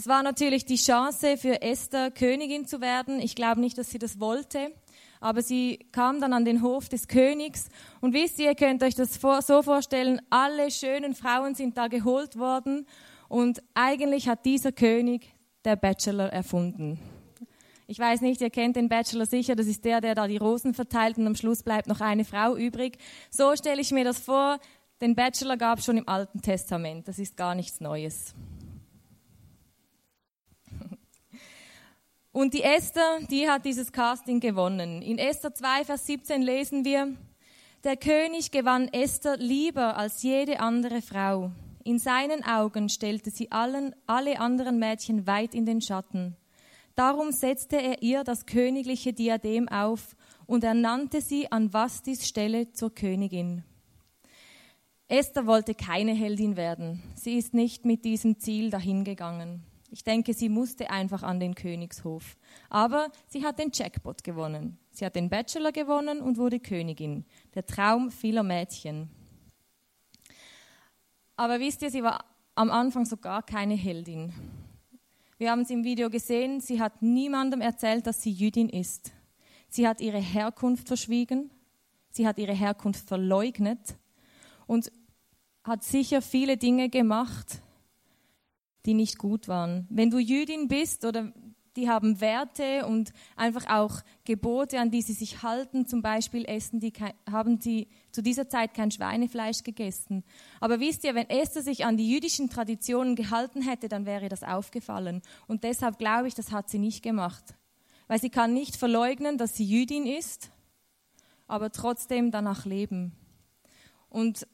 Das 0.00 0.08
war 0.08 0.22
natürlich 0.22 0.64
die 0.64 0.76
Chance 0.76 1.36
für 1.36 1.60
Esther, 1.60 2.10
Königin 2.10 2.64
zu 2.64 2.80
werden. 2.80 3.20
Ich 3.20 3.34
glaube 3.34 3.60
nicht, 3.60 3.76
dass 3.76 3.90
sie 3.90 3.98
das 3.98 4.18
wollte. 4.18 4.72
Aber 5.20 5.42
sie 5.42 5.78
kam 5.92 6.22
dann 6.22 6.32
an 6.32 6.46
den 6.46 6.62
Hof 6.62 6.88
des 6.88 7.06
Königs. 7.06 7.68
Und 8.00 8.14
wisst 8.14 8.38
ihr, 8.38 8.46
ihr 8.46 8.54
könnt 8.54 8.82
euch 8.82 8.94
das 8.94 9.20
so 9.20 9.62
vorstellen, 9.62 10.22
alle 10.30 10.70
schönen 10.70 11.14
Frauen 11.14 11.54
sind 11.54 11.76
da 11.76 11.88
geholt 11.88 12.38
worden. 12.38 12.86
Und 13.28 13.62
eigentlich 13.74 14.26
hat 14.26 14.46
dieser 14.46 14.72
König 14.72 15.34
der 15.66 15.76
Bachelor 15.76 16.32
erfunden. 16.32 16.98
Ich 17.86 17.98
weiß 17.98 18.22
nicht, 18.22 18.40
ihr 18.40 18.48
kennt 18.48 18.76
den 18.76 18.88
Bachelor 18.88 19.26
sicher, 19.26 19.54
das 19.54 19.66
ist 19.66 19.84
der, 19.84 20.00
der 20.00 20.14
da 20.14 20.26
die 20.26 20.38
Rosen 20.38 20.72
verteilt 20.72 21.18
und 21.18 21.26
am 21.26 21.36
Schluss 21.36 21.62
bleibt 21.62 21.88
noch 21.88 22.00
eine 22.00 22.24
Frau 22.24 22.56
übrig. 22.56 22.96
So 23.28 23.54
stelle 23.54 23.82
ich 23.82 23.90
mir 23.90 24.04
das 24.04 24.18
vor. 24.18 24.60
Den 25.02 25.14
Bachelor 25.14 25.58
gab 25.58 25.80
es 25.80 25.84
schon 25.84 25.98
im 25.98 26.08
Alten 26.08 26.40
Testament, 26.40 27.06
das 27.06 27.18
ist 27.18 27.36
gar 27.36 27.54
nichts 27.54 27.82
Neues. 27.82 28.34
Und 32.32 32.54
die 32.54 32.62
Esther, 32.62 33.18
die 33.28 33.48
hat 33.48 33.64
dieses 33.64 33.90
Casting 33.90 34.38
gewonnen. 34.38 35.02
In 35.02 35.18
Esther 35.18 35.52
2, 35.52 35.84
Vers 35.84 36.06
17 36.06 36.42
lesen 36.42 36.84
wir, 36.84 37.16
der 37.82 37.96
König 37.96 38.52
gewann 38.52 38.86
Esther 38.88 39.36
lieber 39.36 39.96
als 39.96 40.22
jede 40.22 40.60
andere 40.60 41.02
Frau. 41.02 41.50
In 41.82 41.98
seinen 41.98 42.44
Augen 42.44 42.88
stellte 42.88 43.30
sie 43.30 43.50
allen, 43.50 43.96
alle 44.06 44.38
anderen 44.38 44.78
Mädchen 44.78 45.26
weit 45.26 45.54
in 45.54 45.66
den 45.66 45.80
Schatten. 45.80 46.36
Darum 46.94 47.32
setzte 47.32 47.76
er 47.82 48.02
ihr 48.02 48.22
das 48.22 48.46
königliche 48.46 49.12
Diadem 49.12 49.68
auf 49.68 50.14
und 50.46 50.62
ernannte 50.62 51.22
sie 51.22 51.50
an 51.50 51.72
Vastis 51.72 52.28
Stelle 52.28 52.70
zur 52.72 52.94
Königin. 52.94 53.64
Esther 55.08 55.46
wollte 55.46 55.74
keine 55.74 56.12
Heldin 56.12 56.56
werden. 56.56 57.02
Sie 57.16 57.36
ist 57.38 57.54
nicht 57.54 57.84
mit 57.84 58.04
diesem 58.04 58.38
Ziel 58.38 58.70
dahingegangen. 58.70 59.64
Ich 59.92 60.04
denke, 60.04 60.34
sie 60.34 60.48
musste 60.48 60.90
einfach 60.90 61.22
an 61.24 61.40
den 61.40 61.54
Königshof. 61.54 62.36
Aber 62.68 63.10
sie 63.26 63.44
hat 63.44 63.58
den 63.58 63.70
Jackpot 63.72 64.22
gewonnen. 64.22 64.78
Sie 64.92 65.04
hat 65.04 65.16
den 65.16 65.28
Bachelor 65.28 65.72
gewonnen 65.72 66.20
und 66.20 66.38
wurde 66.38 66.60
Königin. 66.60 67.24
Der 67.54 67.66
Traum 67.66 68.10
vieler 68.10 68.44
Mädchen. 68.44 69.10
Aber 71.36 71.58
wisst 71.58 71.82
ihr, 71.82 71.90
sie 71.90 72.02
war 72.02 72.24
am 72.54 72.70
Anfang 72.70 73.04
so 73.04 73.16
gar 73.16 73.42
keine 73.42 73.74
Heldin. 73.74 74.32
Wir 75.38 75.50
haben 75.50 75.62
es 75.62 75.70
im 75.70 75.84
Video 75.84 76.10
gesehen, 76.10 76.60
sie 76.60 76.80
hat 76.80 77.00
niemandem 77.00 77.62
erzählt, 77.62 78.06
dass 78.06 78.22
sie 78.22 78.30
Jüdin 78.30 78.68
ist. 78.68 79.12
Sie 79.70 79.88
hat 79.88 80.00
ihre 80.00 80.18
Herkunft 80.18 80.86
verschwiegen, 80.86 81.50
sie 82.10 82.26
hat 82.26 82.38
ihre 82.38 82.52
Herkunft 82.52 83.08
verleugnet 83.08 83.96
und 84.66 84.92
hat 85.64 85.82
sicher 85.82 86.20
viele 86.20 86.58
Dinge 86.58 86.90
gemacht, 86.90 87.62
die 88.86 88.94
nicht 88.94 89.18
gut 89.18 89.48
waren. 89.48 89.86
Wenn 89.90 90.10
du 90.10 90.18
Jüdin 90.18 90.68
bist 90.68 91.04
oder 91.04 91.32
die 91.76 91.88
haben 91.88 92.20
Werte 92.20 92.86
und 92.86 93.12
einfach 93.36 93.66
auch 93.68 94.00
Gebote, 94.24 94.80
an 94.80 94.90
die 94.90 95.02
sie 95.02 95.12
sich 95.12 95.42
halten. 95.42 95.86
Zum 95.86 96.02
Beispiel 96.02 96.44
essen 96.44 96.80
die, 96.80 96.92
haben 97.30 97.60
sie 97.60 97.88
zu 98.10 98.22
dieser 98.22 98.48
Zeit 98.48 98.74
kein 98.74 98.90
Schweinefleisch 98.90 99.62
gegessen. 99.62 100.24
Aber 100.60 100.80
wisst 100.80 101.04
ihr, 101.04 101.14
wenn 101.14 101.28
Esther 101.30 101.62
sich 101.62 101.84
an 101.84 101.96
die 101.96 102.10
jüdischen 102.10 102.50
Traditionen 102.50 103.14
gehalten 103.14 103.62
hätte, 103.62 103.88
dann 103.88 104.04
wäre 104.04 104.28
das 104.28 104.42
aufgefallen. 104.42 105.22
Und 105.46 105.64
deshalb 105.64 105.98
glaube 105.98 106.28
ich, 106.28 106.34
das 106.34 106.50
hat 106.50 106.68
sie 106.68 106.78
nicht 106.78 107.02
gemacht. 107.02 107.54
Weil 108.08 108.20
sie 108.20 108.30
kann 108.30 108.52
nicht 108.52 108.76
verleugnen, 108.76 109.38
dass 109.38 109.56
sie 109.56 109.64
Jüdin 109.64 110.06
ist, 110.06 110.50
aber 111.46 111.70
trotzdem 111.70 112.32
danach 112.32 112.64
leben. 112.64 113.12
Und 114.08 114.48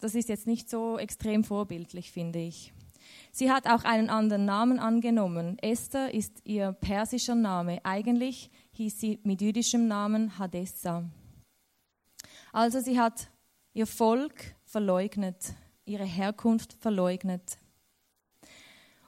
das 0.00 0.14
ist 0.14 0.30
jetzt 0.30 0.46
nicht 0.46 0.70
so 0.70 0.98
extrem 0.98 1.44
vorbildlich, 1.44 2.10
finde 2.10 2.38
ich. 2.38 2.72
Sie 3.34 3.50
hat 3.50 3.66
auch 3.66 3.84
einen 3.84 4.10
anderen 4.10 4.44
Namen 4.44 4.78
angenommen. 4.78 5.58
Esther 5.58 6.12
ist 6.12 6.42
ihr 6.44 6.72
persischer 6.72 7.34
Name. 7.34 7.80
Eigentlich 7.82 8.50
hieß 8.72 9.00
sie 9.00 9.20
mit 9.24 9.40
jüdischem 9.40 9.88
Namen 9.88 10.38
Hadessa. 10.38 11.04
Also 12.52 12.80
sie 12.80 13.00
hat 13.00 13.30
ihr 13.72 13.86
Volk 13.86 14.54
verleugnet, 14.66 15.54
ihre 15.86 16.04
Herkunft 16.04 16.74
verleugnet. 16.74 17.56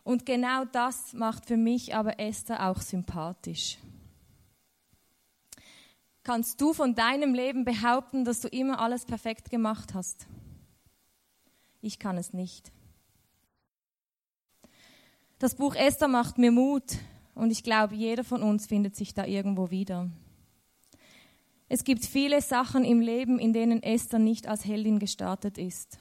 Und 0.04 0.24
genau 0.24 0.64
das 0.64 1.12
macht 1.12 1.44
für 1.44 1.58
mich 1.58 1.94
aber 1.94 2.18
Esther 2.18 2.70
auch 2.70 2.80
sympathisch. 2.80 3.76
Kannst 6.22 6.58
du 6.62 6.72
von 6.72 6.94
deinem 6.94 7.34
Leben 7.34 7.66
behaupten, 7.66 8.24
dass 8.24 8.40
du 8.40 8.48
immer 8.48 8.80
alles 8.80 9.04
perfekt 9.04 9.50
gemacht 9.50 9.92
hast? 9.92 10.26
Ich 11.82 11.98
kann 11.98 12.16
es 12.16 12.32
nicht. 12.32 12.72
Das 15.38 15.56
Buch 15.56 15.74
Esther 15.74 16.08
macht 16.08 16.38
mir 16.38 16.52
Mut 16.52 16.96
und 17.34 17.50
ich 17.50 17.62
glaube, 17.62 17.94
jeder 17.94 18.22
von 18.22 18.42
uns 18.42 18.66
findet 18.66 18.94
sich 18.94 19.14
da 19.14 19.24
irgendwo 19.26 19.70
wieder. 19.70 20.10
Es 21.68 21.82
gibt 21.82 22.04
viele 22.04 22.40
Sachen 22.40 22.84
im 22.84 23.00
Leben, 23.00 23.38
in 23.38 23.52
denen 23.52 23.82
Esther 23.82 24.20
nicht 24.20 24.46
als 24.46 24.64
Heldin 24.64 24.98
gestartet 24.98 25.58
ist. 25.58 25.98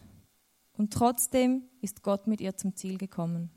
Und 0.73 0.93
trotzdem 0.93 1.63
ist 1.81 2.03
Gott 2.03 2.27
mit 2.27 2.41
ihr 2.41 2.57
zum 2.57 2.75
Ziel 2.75 2.97
gekommen. 2.97 3.49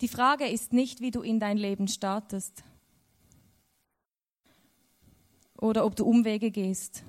Die 0.00 0.08
Frage 0.08 0.48
ist 0.48 0.72
nicht, 0.72 1.00
wie 1.00 1.10
du 1.10 1.22
in 1.22 1.38
dein 1.38 1.56
Leben 1.56 1.86
startest 1.88 2.64
oder 5.56 5.86
ob 5.86 5.94
du 5.94 6.04
Umwege 6.04 6.50
gehst. 6.50 7.04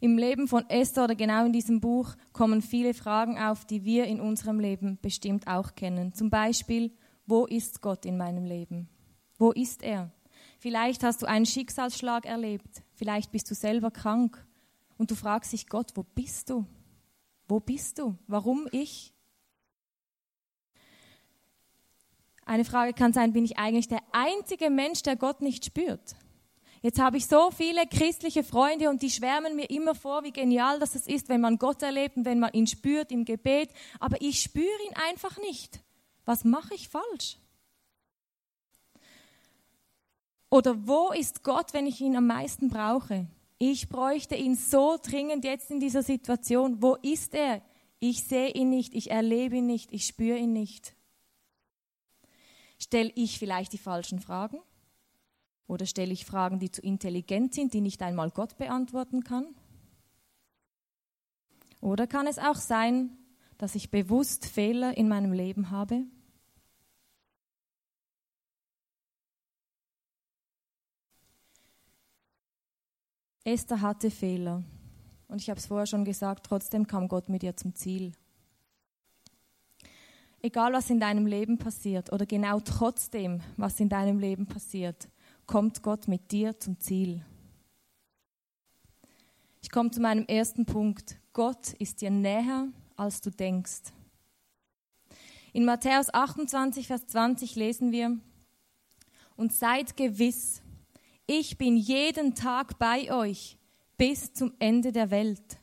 Im 0.00 0.16
Leben 0.16 0.46
von 0.46 0.68
Esther 0.70 1.04
oder 1.04 1.16
genau 1.16 1.44
in 1.44 1.52
diesem 1.52 1.80
Buch 1.80 2.14
kommen 2.32 2.62
viele 2.62 2.94
Fragen 2.94 3.36
auf, 3.36 3.64
die 3.64 3.84
wir 3.84 4.04
in 4.04 4.20
unserem 4.20 4.60
Leben 4.60 4.98
bestimmt 5.02 5.48
auch 5.48 5.74
kennen. 5.74 6.12
Zum 6.12 6.30
Beispiel, 6.30 6.92
wo 7.26 7.46
ist 7.46 7.82
Gott 7.82 8.06
in 8.06 8.16
meinem 8.16 8.44
Leben? 8.44 8.88
Wo 9.38 9.50
ist 9.50 9.82
er? 9.82 10.12
Vielleicht 10.60 11.02
hast 11.02 11.22
du 11.22 11.26
einen 11.26 11.46
Schicksalsschlag 11.46 12.26
erlebt, 12.26 12.82
vielleicht 12.94 13.32
bist 13.32 13.50
du 13.50 13.54
selber 13.54 13.90
krank 13.90 14.44
und 14.98 15.10
du 15.10 15.14
fragst 15.14 15.52
dich, 15.52 15.68
Gott, 15.68 15.92
wo 15.94 16.02
bist 16.02 16.50
du? 16.50 16.64
Wo 17.48 17.60
bist 17.60 17.98
du? 17.98 18.16
Warum 18.26 18.68
ich? 18.72 19.14
Eine 22.44 22.64
Frage 22.64 22.92
kann 22.92 23.12
sein, 23.12 23.32
bin 23.32 23.44
ich 23.44 23.58
eigentlich 23.58 23.88
der 23.88 24.02
einzige 24.12 24.70
Mensch, 24.70 25.02
der 25.02 25.16
Gott 25.16 25.42
nicht 25.42 25.64
spürt? 25.64 26.16
Jetzt 26.80 27.00
habe 27.00 27.16
ich 27.16 27.26
so 27.26 27.50
viele 27.50 27.86
christliche 27.86 28.44
Freunde 28.44 28.88
und 28.88 29.02
die 29.02 29.10
schwärmen 29.10 29.56
mir 29.56 29.68
immer 29.70 29.94
vor, 29.94 30.22
wie 30.22 30.32
genial 30.32 30.78
das 30.78 30.94
ist, 30.94 31.28
wenn 31.28 31.40
man 31.40 31.58
Gott 31.58 31.82
erlebt 31.82 32.16
und 32.16 32.24
wenn 32.24 32.38
man 32.38 32.52
ihn 32.52 32.66
spürt 32.66 33.10
im 33.10 33.24
Gebet. 33.24 33.70
Aber 33.98 34.20
ich 34.20 34.40
spüre 34.40 34.82
ihn 34.88 34.96
einfach 35.08 35.38
nicht. 35.38 35.80
Was 36.24 36.44
mache 36.44 36.74
ich 36.74 36.88
falsch? 36.88 37.38
Oder 40.50 40.86
wo 40.86 41.10
ist 41.10 41.42
Gott, 41.42 41.74
wenn 41.74 41.86
ich 41.86 42.00
ihn 42.00 42.16
am 42.16 42.26
meisten 42.26 42.70
brauche? 42.70 43.26
Ich 43.58 43.88
bräuchte 43.88 44.36
ihn 44.36 44.54
so 44.54 44.98
dringend 45.02 45.44
jetzt 45.44 45.70
in 45.70 45.80
dieser 45.80 46.02
Situation. 46.02 46.80
Wo 46.80 46.94
ist 46.96 47.34
er? 47.34 47.60
Ich 47.98 48.22
sehe 48.24 48.50
ihn 48.50 48.70
nicht, 48.70 48.94
ich 48.94 49.10
erlebe 49.10 49.56
ihn 49.56 49.66
nicht, 49.66 49.92
ich 49.92 50.06
spüre 50.06 50.38
ihn 50.38 50.52
nicht. 50.52 50.94
Stelle 52.78 53.10
ich 53.16 53.38
vielleicht 53.38 53.72
die 53.72 53.78
falschen 53.78 54.20
Fragen? 54.20 54.60
Oder 55.68 55.84
stelle 55.84 56.14
ich 56.14 56.24
Fragen, 56.24 56.58
die 56.58 56.70
zu 56.70 56.80
intelligent 56.80 57.54
sind, 57.54 57.74
die 57.74 57.82
nicht 57.82 58.02
einmal 58.02 58.30
Gott 58.30 58.56
beantworten 58.56 59.22
kann? 59.22 59.54
Oder 61.80 62.06
kann 62.06 62.26
es 62.26 62.38
auch 62.38 62.56
sein, 62.56 63.16
dass 63.58 63.74
ich 63.74 63.90
bewusst 63.90 64.46
Fehler 64.46 64.96
in 64.96 65.08
meinem 65.08 65.32
Leben 65.32 65.70
habe? 65.70 66.04
Esther 73.44 73.82
hatte 73.82 74.10
Fehler. 74.10 74.64
Und 75.28 75.42
ich 75.42 75.50
habe 75.50 75.60
es 75.60 75.66
vorher 75.66 75.86
schon 75.86 76.04
gesagt, 76.06 76.46
trotzdem 76.46 76.86
kam 76.86 77.08
Gott 77.08 77.28
mit 77.28 77.42
ihr 77.42 77.56
zum 77.56 77.74
Ziel. 77.74 78.12
Egal 80.40 80.72
was 80.72 80.88
in 80.88 81.00
deinem 81.00 81.26
Leben 81.26 81.58
passiert 81.58 82.12
oder 82.12 82.24
genau 82.24 82.60
trotzdem, 82.60 83.42
was 83.56 83.80
in 83.80 83.88
deinem 83.88 84.18
Leben 84.18 84.46
passiert, 84.46 85.08
kommt 85.48 85.82
Gott 85.82 86.06
mit 86.06 86.30
dir 86.30 86.60
zum 86.60 86.78
Ziel. 86.78 87.24
Ich 89.60 89.70
komme 89.70 89.90
zu 89.90 90.00
meinem 90.00 90.26
ersten 90.26 90.66
Punkt. 90.66 91.16
Gott 91.32 91.72
ist 91.78 92.02
dir 92.02 92.10
näher, 92.10 92.68
als 92.96 93.20
du 93.20 93.30
denkst. 93.30 93.92
In 95.52 95.64
Matthäus 95.64 96.12
28, 96.12 96.86
Vers 96.86 97.06
20 97.08 97.56
lesen 97.56 97.90
wir, 97.90 98.18
und 99.36 99.52
seid 99.52 99.96
gewiss, 99.96 100.62
ich 101.26 101.56
bin 101.56 101.76
jeden 101.76 102.34
Tag 102.34 102.78
bei 102.78 103.12
euch 103.12 103.56
bis 103.96 104.32
zum 104.32 104.52
Ende 104.58 104.92
der 104.92 105.10
Welt. 105.10 105.58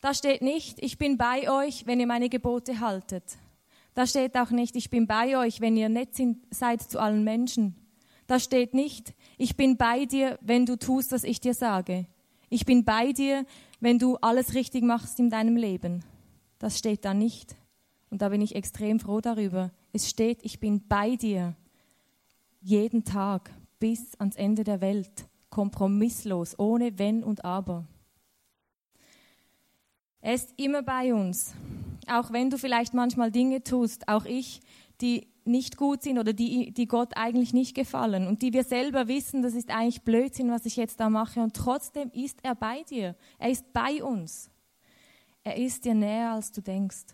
Da 0.00 0.14
steht 0.14 0.42
nicht, 0.42 0.82
ich 0.82 0.98
bin 0.98 1.16
bei 1.16 1.50
euch, 1.50 1.86
wenn 1.86 1.98
ihr 1.98 2.06
meine 2.06 2.28
Gebote 2.28 2.80
haltet. 2.80 3.38
Da 3.94 4.06
steht 4.06 4.36
auch 4.36 4.50
nicht, 4.50 4.76
ich 4.76 4.88
bin 4.88 5.06
bei 5.06 5.36
euch, 5.36 5.60
wenn 5.60 5.76
ihr 5.76 5.88
nett 5.88 6.10
seid 6.50 6.82
zu 6.82 7.00
allen 7.00 7.24
Menschen. 7.24 7.79
Da 8.30 8.38
steht 8.38 8.74
nicht, 8.74 9.12
ich 9.38 9.56
bin 9.56 9.76
bei 9.76 10.04
dir, 10.04 10.38
wenn 10.40 10.64
du 10.64 10.76
tust, 10.76 11.10
was 11.10 11.24
ich 11.24 11.40
dir 11.40 11.52
sage. 11.52 12.06
Ich 12.48 12.64
bin 12.64 12.84
bei 12.84 13.10
dir, 13.10 13.44
wenn 13.80 13.98
du 13.98 14.18
alles 14.18 14.54
richtig 14.54 14.84
machst 14.84 15.18
in 15.18 15.30
deinem 15.30 15.56
Leben. 15.56 16.04
Das 16.60 16.78
steht 16.78 17.04
da 17.04 17.12
nicht. 17.12 17.56
Und 18.08 18.22
da 18.22 18.28
bin 18.28 18.40
ich 18.40 18.54
extrem 18.54 19.00
froh 19.00 19.20
darüber. 19.20 19.72
Es 19.92 20.08
steht, 20.08 20.44
ich 20.44 20.60
bin 20.60 20.86
bei 20.86 21.16
dir 21.16 21.56
jeden 22.60 23.04
Tag 23.04 23.50
bis 23.80 24.14
ans 24.20 24.36
Ende 24.36 24.62
der 24.62 24.80
Welt, 24.80 25.26
kompromisslos, 25.48 26.56
ohne 26.56 27.00
Wenn 27.00 27.24
und 27.24 27.44
Aber. 27.44 27.84
Er 30.20 30.34
ist 30.34 30.54
immer 30.56 30.84
bei 30.84 31.12
uns, 31.12 31.52
auch 32.06 32.30
wenn 32.30 32.48
du 32.48 32.58
vielleicht 32.58 32.94
manchmal 32.94 33.32
Dinge 33.32 33.64
tust, 33.64 34.06
auch 34.06 34.24
ich, 34.24 34.60
die 35.00 35.26
nicht 35.50 35.76
gut 35.76 36.02
sind 36.02 36.18
oder 36.18 36.32
die, 36.32 36.72
die 36.72 36.86
Gott 36.86 37.16
eigentlich 37.16 37.52
nicht 37.52 37.74
gefallen 37.74 38.26
und 38.26 38.42
die 38.42 38.52
wir 38.52 38.64
selber 38.64 39.08
wissen, 39.08 39.42
das 39.42 39.54
ist 39.54 39.70
eigentlich 39.70 40.02
Blödsinn, 40.02 40.50
was 40.50 40.66
ich 40.66 40.76
jetzt 40.76 41.00
da 41.00 41.10
mache 41.10 41.40
und 41.40 41.54
trotzdem 41.54 42.10
ist 42.12 42.38
er 42.42 42.54
bei 42.54 42.82
dir. 42.84 43.16
Er 43.38 43.50
ist 43.50 43.72
bei 43.72 44.02
uns. 44.02 44.50
Er 45.42 45.56
ist 45.56 45.84
dir 45.84 45.94
näher, 45.94 46.32
als 46.32 46.52
du 46.52 46.60
denkst. 46.60 47.06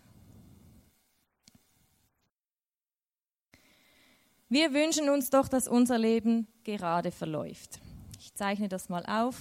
Wir 4.49 4.73
wünschen 4.73 5.09
uns 5.09 5.29
doch, 5.29 5.49
dass 5.49 5.67
unser 5.67 5.97
Leben 5.97 6.47
gerade 6.63 7.11
verläuft. 7.11 7.81
Ich 8.19 8.33
zeichne 8.33 8.69
das 8.69 8.87
mal 8.87 9.05
auf. 9.05 9.35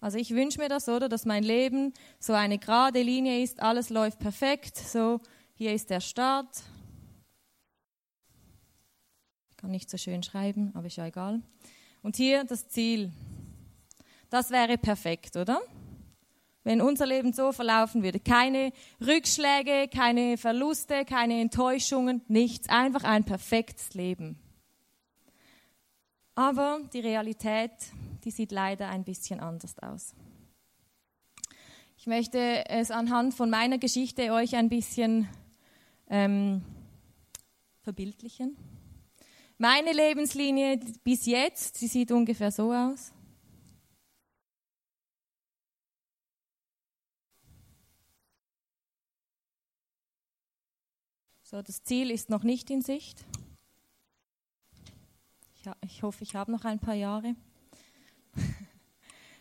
Also 0.00 0.16
ich 0.16 0.30
wünsche 0.30 0.58
mir 0.58 0.68
das, 0.68 0.88
oder, 0.88 1.08
dass 1.08 1.26
mein 1.26 1.42
Leben 1.42 1.92
so 2.18 2.32
eine 2.32 2.58
gerade 2.58 3.02
Linie 3.02 3.42
ist, 3.42 3.60
alles 3.60 3.90
läuft 3.90 4.20
perfekt, 4.20 4.76
so 4.76 5.20
hier 5.58 5.74
ist 5.74 5.90
der 5.90 6.00
Start. 6.00 6.62
Kann 9.56 9.72
nicht 9.72 9.90
so 9.90 9.98
schön 9.98 10.22
schreiben, 10.22 10.70
aber 10.74 10.86
ist 10.86 10.96
ja 10.96 11.06
egal. 11.06 11.42
Und 12.00 12.14
hier 12.14 12.44
das 12.44 12.68
Ziel. 12.68 13.10
Das 14.30 14.50
wäre 14.50 14.78
perfekt, 14.78 15.34
oder? 15.34 15.60
Wenn 16.62 16.80
unser 16.80 17.06
Leben 17.06 17.32
so 17.32 17.50
verlaufen 17.50 18.04
würde. 18.04 18.20
Keine 18.20 18.72
Rückschläge, 19.00 19.88
keine 19.88 20.38
Verluste, 20.38 21.04
keine 21.04 21.40
Enttäuschungen, 21.40 22.22
nichts. 22.28 22.68
Einfach 22.68 23.02
ein 23.02 23.24
perfektes 23.24 23.94
Leben. 23.94 24.38
Aber 26.36 26.78
die 26.92 27.00
Realität, 27.00 27.72
die 28.22 28.30
sieht 28.30 28.52
leider 28.52 28.88
ein 28.90 29.02
bisschen 29.02 29.40
anders 29.40 29.76
aus. 29.80 30.14
Ich 31.96 32.06
möchte 32.06 32.68
es 32.68 32.92
anhand 32.92 33.34
von 33.34 33.50
meiner 33.50 33.78
Geschichte 33.78 34.32
euch 34.32 34.54
ein 34.54 34.68
bisschen 34.68 35.28
ähm, 36.08 36.62
verbildlichen. 37.80 38.56
Meine 39.58 39.92
Lebenslinie 39.92 40.78
bis 41.02 41.26
jetzt, 41.26 41.76
sie 41.76 41.88
sieht 41.88 42.12
ungefähr 42.12 42.52
so 42.52 42.72
aus. 42.72 43.12
So, 51.42 51.62
das 51.62 51.82
Ziel 51.82 52.10
ist 52.10 52.28
noch 52.28 52.42
nicht 52.42 52.68
in 52.68 52.82
Sicht. 52.82 53.24
Ich, 55.54 55.62
ich 55.82 56.02
hoffe, 56.02 56.22
ich 56.22 56.34
habe 56.34 56.52
noch 56.52 56.64
ein 56.64 56.78
paar 56.78 56.94
Jahre. 56.94 57.34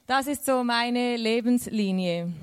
Das 0.07 0.25
ist 0.25 0.45
so 0.45 0.63
meine 0.63 1.17
Lebenslinie. 1.17 2.33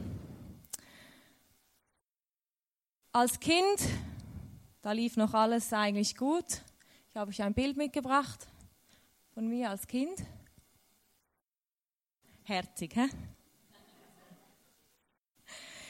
Als 3.10 3.40
Kind 3.40 3.80
da 4.84 4.92
lief 4.92 5.16
noch 5.16 5.32
alles 5.32 5.72
eigentlich 5.72 6.14
gut. 6.14 6.44
Ich 7.08 7.16
habe 7.16 7.30
euch 7.30 7.42
ein 7.42 7.54
Bild 7.54 7.78
mitgebracht 7.78 8.46
von 9.32 9.48
mir 9.48 9.70
als 9.70 9.86
Kind. 9.86 10.12
Herzig, 12.42 12.94
hä? 12.94 13.06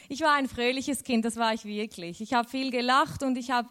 Ich 0.07 0.21
war 0.21 0.35
ein 0.35 0.47
fröhliches 0.47 1.03
Kind, 1.03 1.25
das 1.25 1.35
war 1.35 1.53
ich 1.53 1.65
wirklich. 1.65 2.21
Ich 2.21 2.33
habe 2.33 2.47
viel 2.47 2.71
gelacht 2.71 3.21
und 3.21 3.37
ich 3.37 3.51
habe 3.51 3.67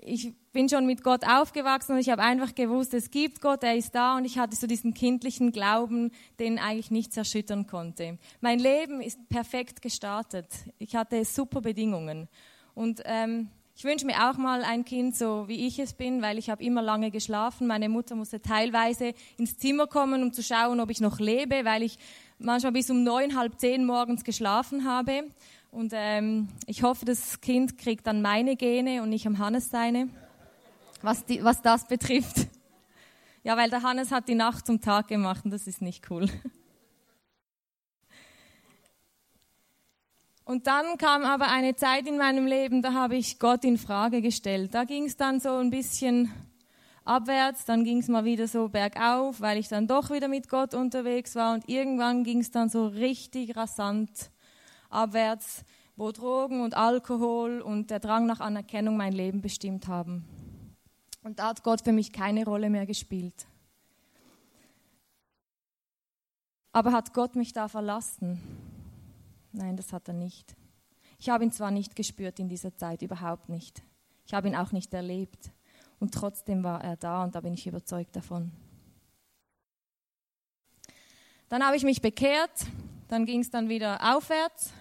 ich 0.00 0.34
bin 0.50 0.68
schon 0.68 0.84
mit 0.84 1.04
Gott 1.04 1.24
aufgewachsen 1.24 1.92
und 1.92 1.98
ich 1.98 2.10
habe 2.10 2.22
einfach 2.22 2.52
gewusst, 2.52 2.92
es 2.92 3.12
gibt 3.12 3.40
Gott, 3.40 3.62
er 3.62 3.76
ist 3.76 3.94
da 3.94 4.16
und 4.16 4.24
ich 4.24 4.36
hatte 4.36 4.56
so 4.56 4.66
diesen 4.66 4.94
kindlichen 4.94 5.52
Glauben, 5.52 6.10
den 6.40 6.58
eigentlich 6.58 6.90
nichts 6.90 7.16
erschüttern 7.16 7.68
konnte. 7.68 8.18
Mein 8.40 8.58
Leben 8.58 9.00
ist 9.00 9.28
perfekt 9.28 9.80
gestartet. 9.80 10.48
Ich 10.80 10.96
hatte 10.96 11.24
super 11.24 11.60
Bedingungen 11.60 12.28
und 12.74 13.00
ähm, 13.04 13.48
ich 13.78 13.84
wünsche 13.84 14.06
mir 14.06 14.30
auch 14.30 14.38
mal 14.38 14.64
ein 14.64 14.86
Kind 14.86 15.14
so 15.14 15.48
wie 15.48 15.66
ich 15.66 15.78
es 15.78 15.92
bin, 15.92 16.22
weil 16.22 16.38
ich 16.38 16.48
habe 16.48 16.64
immer 16.64 16.80
lange 16.80 17.10
geschlafen. 17.10 17.66
Meine 17.66 17.90
Mutter 17.90 18.16
musste 18.16 18.40
teilweise 18.40 19.12
ins 19.36 19.58
Zimmer 19.58 19.86
kommen, 19.86 20.22
um 20.22 20.32
zu 20.32 20.42
schauen, 20.42 20.80
ob 20.80 20.88
ich 20.88 21.02
noch 21.02 21.20
lebe, 21.20 21.66
weil 21.66 21.82
ich 21.82 21.98
manchmal 22.38 22.72
bis 22.72 22.88
um 22.88 23.04
neun, 23.04 23.36
halb 23.36 23.60
zehn 23.60 23.84
morgens 23.84 24.24
geschlafen 24.24 24.86
habe. 24.86 25.24
Und 25.70 25.92
ähm, 25.94 26.48
ich 26.66 26.82
hoffe, 26.82 27.04
das 27.04 27.42
Kind 27.42 27.76
kriegt 27.76 28.06
dann 28.06 28.22
meine 28.22 28.56
Gene 28.56 29.02
und 29.02 29.10
nicht 29.10 29.26
am 29.26 29.36
Hannes 29.38 29.68
seine, 29.68 30.08
was, 31.02 31.26
die, 31.26 31.44
was 31.44 31.60
das 31.60 31.86
betrifft. 31.86 32.46
Ja, 33.44 33.58
weil 33.58 33.68
der 33.68 33.82
Hannes 33.82 34.10
hat 34.10 34.26
die 34.26 34.34
Nacht 34.34 34.66
zum 34.66 34.80
Tag 34.80 35.08
gemacht 35.08 35.44
und 35.44 35.50
das 35.50 35.66
ist 35.66 35.82
nicht 35.82 36.10
cool. 36.10 36.30
Und 40.46 40.68
dann 40.68 40.96
kam 40.96 41.24
aber 41.24 41.48
eine 41.48 41.74
Zeit 41.74 42.06
in 42.06 42.18
meinem 42.18 42.46
Leben, 42.46 42.80
da 42.80 42.92
habe 42.92 43.16
ich 43.16 43.40
Gott 43.40 43.64
in 43.64 43.76
Frage 43.76 44.22
gestellt. 44.22 44.74
Da 44.74 44.84
ging 44.84 45.06
es 45.06 45.16
dann 45.16 45.40
so 45.40 45.56
ein 45.56 45.70
bisschen 45.70 46.32
abwärts, 47.04 47.64
dann 47.64 47.82
ging 47.82 47.98
es 47.98 48.06
mal 48.06 48.24
wieder 48.24 48.46
so 48.46 48.68
bergauf, 48.68 49.40
weil 49.40 49.58
ich 49.58 49.66
dann 49.66 49.88
doch 49.88 50.10
wieder 50.10 50.28
mit 50.28 50.48
Gott 50.48 50.72
unterwegs 50.72 51.34
war 51.34 51.52
und 51.52 51.68
irgendwann 51.68 52.22
ging 52.22 52.38
es 52.38 52.52
dann 52.52 52.68
so 52.68 52.86
richtig 52.86 53.56
rasant 53.56 54.30
abwärts, 54.88 55.64
wo 55.96 56.12
Drogen 56.12 56.60
und 56.60 56.76
Alkohol 56.76 57.60
und 57.60 57.90
der 57.90 57.98
Drang 57.98 58.26
nach 58.26 58.38
Anerkennung 58.38 58.96
mein 58.96 59.14
Leben 59.14 59.40
bestimmt 59.40 59.88
haben. 59.88 60.24
Und 61.24 61.40
da 61.40 61.48
hat 61.48 61.64
Gott 61.64 61.80
für 61.80 61.92
mich 61.92 62.12
keine 62.12 62.44
Rolle 62.44 62.70
mehr 62.70 62.86
gespielt. 62.86 63.48
Aber 66.70 66.92
hat 66.92 67.14
Gott 67.14 67.34
mich 67.34 67.52
da 67.52 67.66
verlassen? 67.66 68.65
Nein, 69.56 69.76
das 69.76 69.94
hat 69.94 70.06
er 70.06 70.14
nicht. 70.14 70.54
Ich 71.18 71.30
habe 71.30 71.42
ihn 71.42 71.50
zwar 71.50 71.70
nicht 71.70 71.96
gespürt 71.96 72.38
in 72.38 72.48
dieser 72.48 72.76
Zeit, 72.76 73.00
überhaupt 73.00 73.48
nicht. 73.48 73.82
Ich 74.26 74.34
habe 74.34 74.48
ihn 74.48 74.54
auch 74.54 74.70
nicht 74.70 74.92
erlebt. 74.92 75.50
Und 75.98 76.12
trotzdem 76.12 76.62
war 76.62 76.84
er 76.84 76.96
da 76.96 77.24
und 77.24 77.34
da 77.34 77.40
bin 77.40 77.54
ich 77.54 77.66
überzeugt 77.66 78.14
davon. 78.14 78.52
Dann 81.48 81.64
habe 81.64 81.74
ich 81.74 81.84
mich 81.84 82.02
bekehrt, 82.02 82.66
dann 83.08 83.24
ging 83.24 83.40
es 83.40 83.50
dann 83.50 83.70
wieder 83.70 84.14
aufwärts 84.14 84.74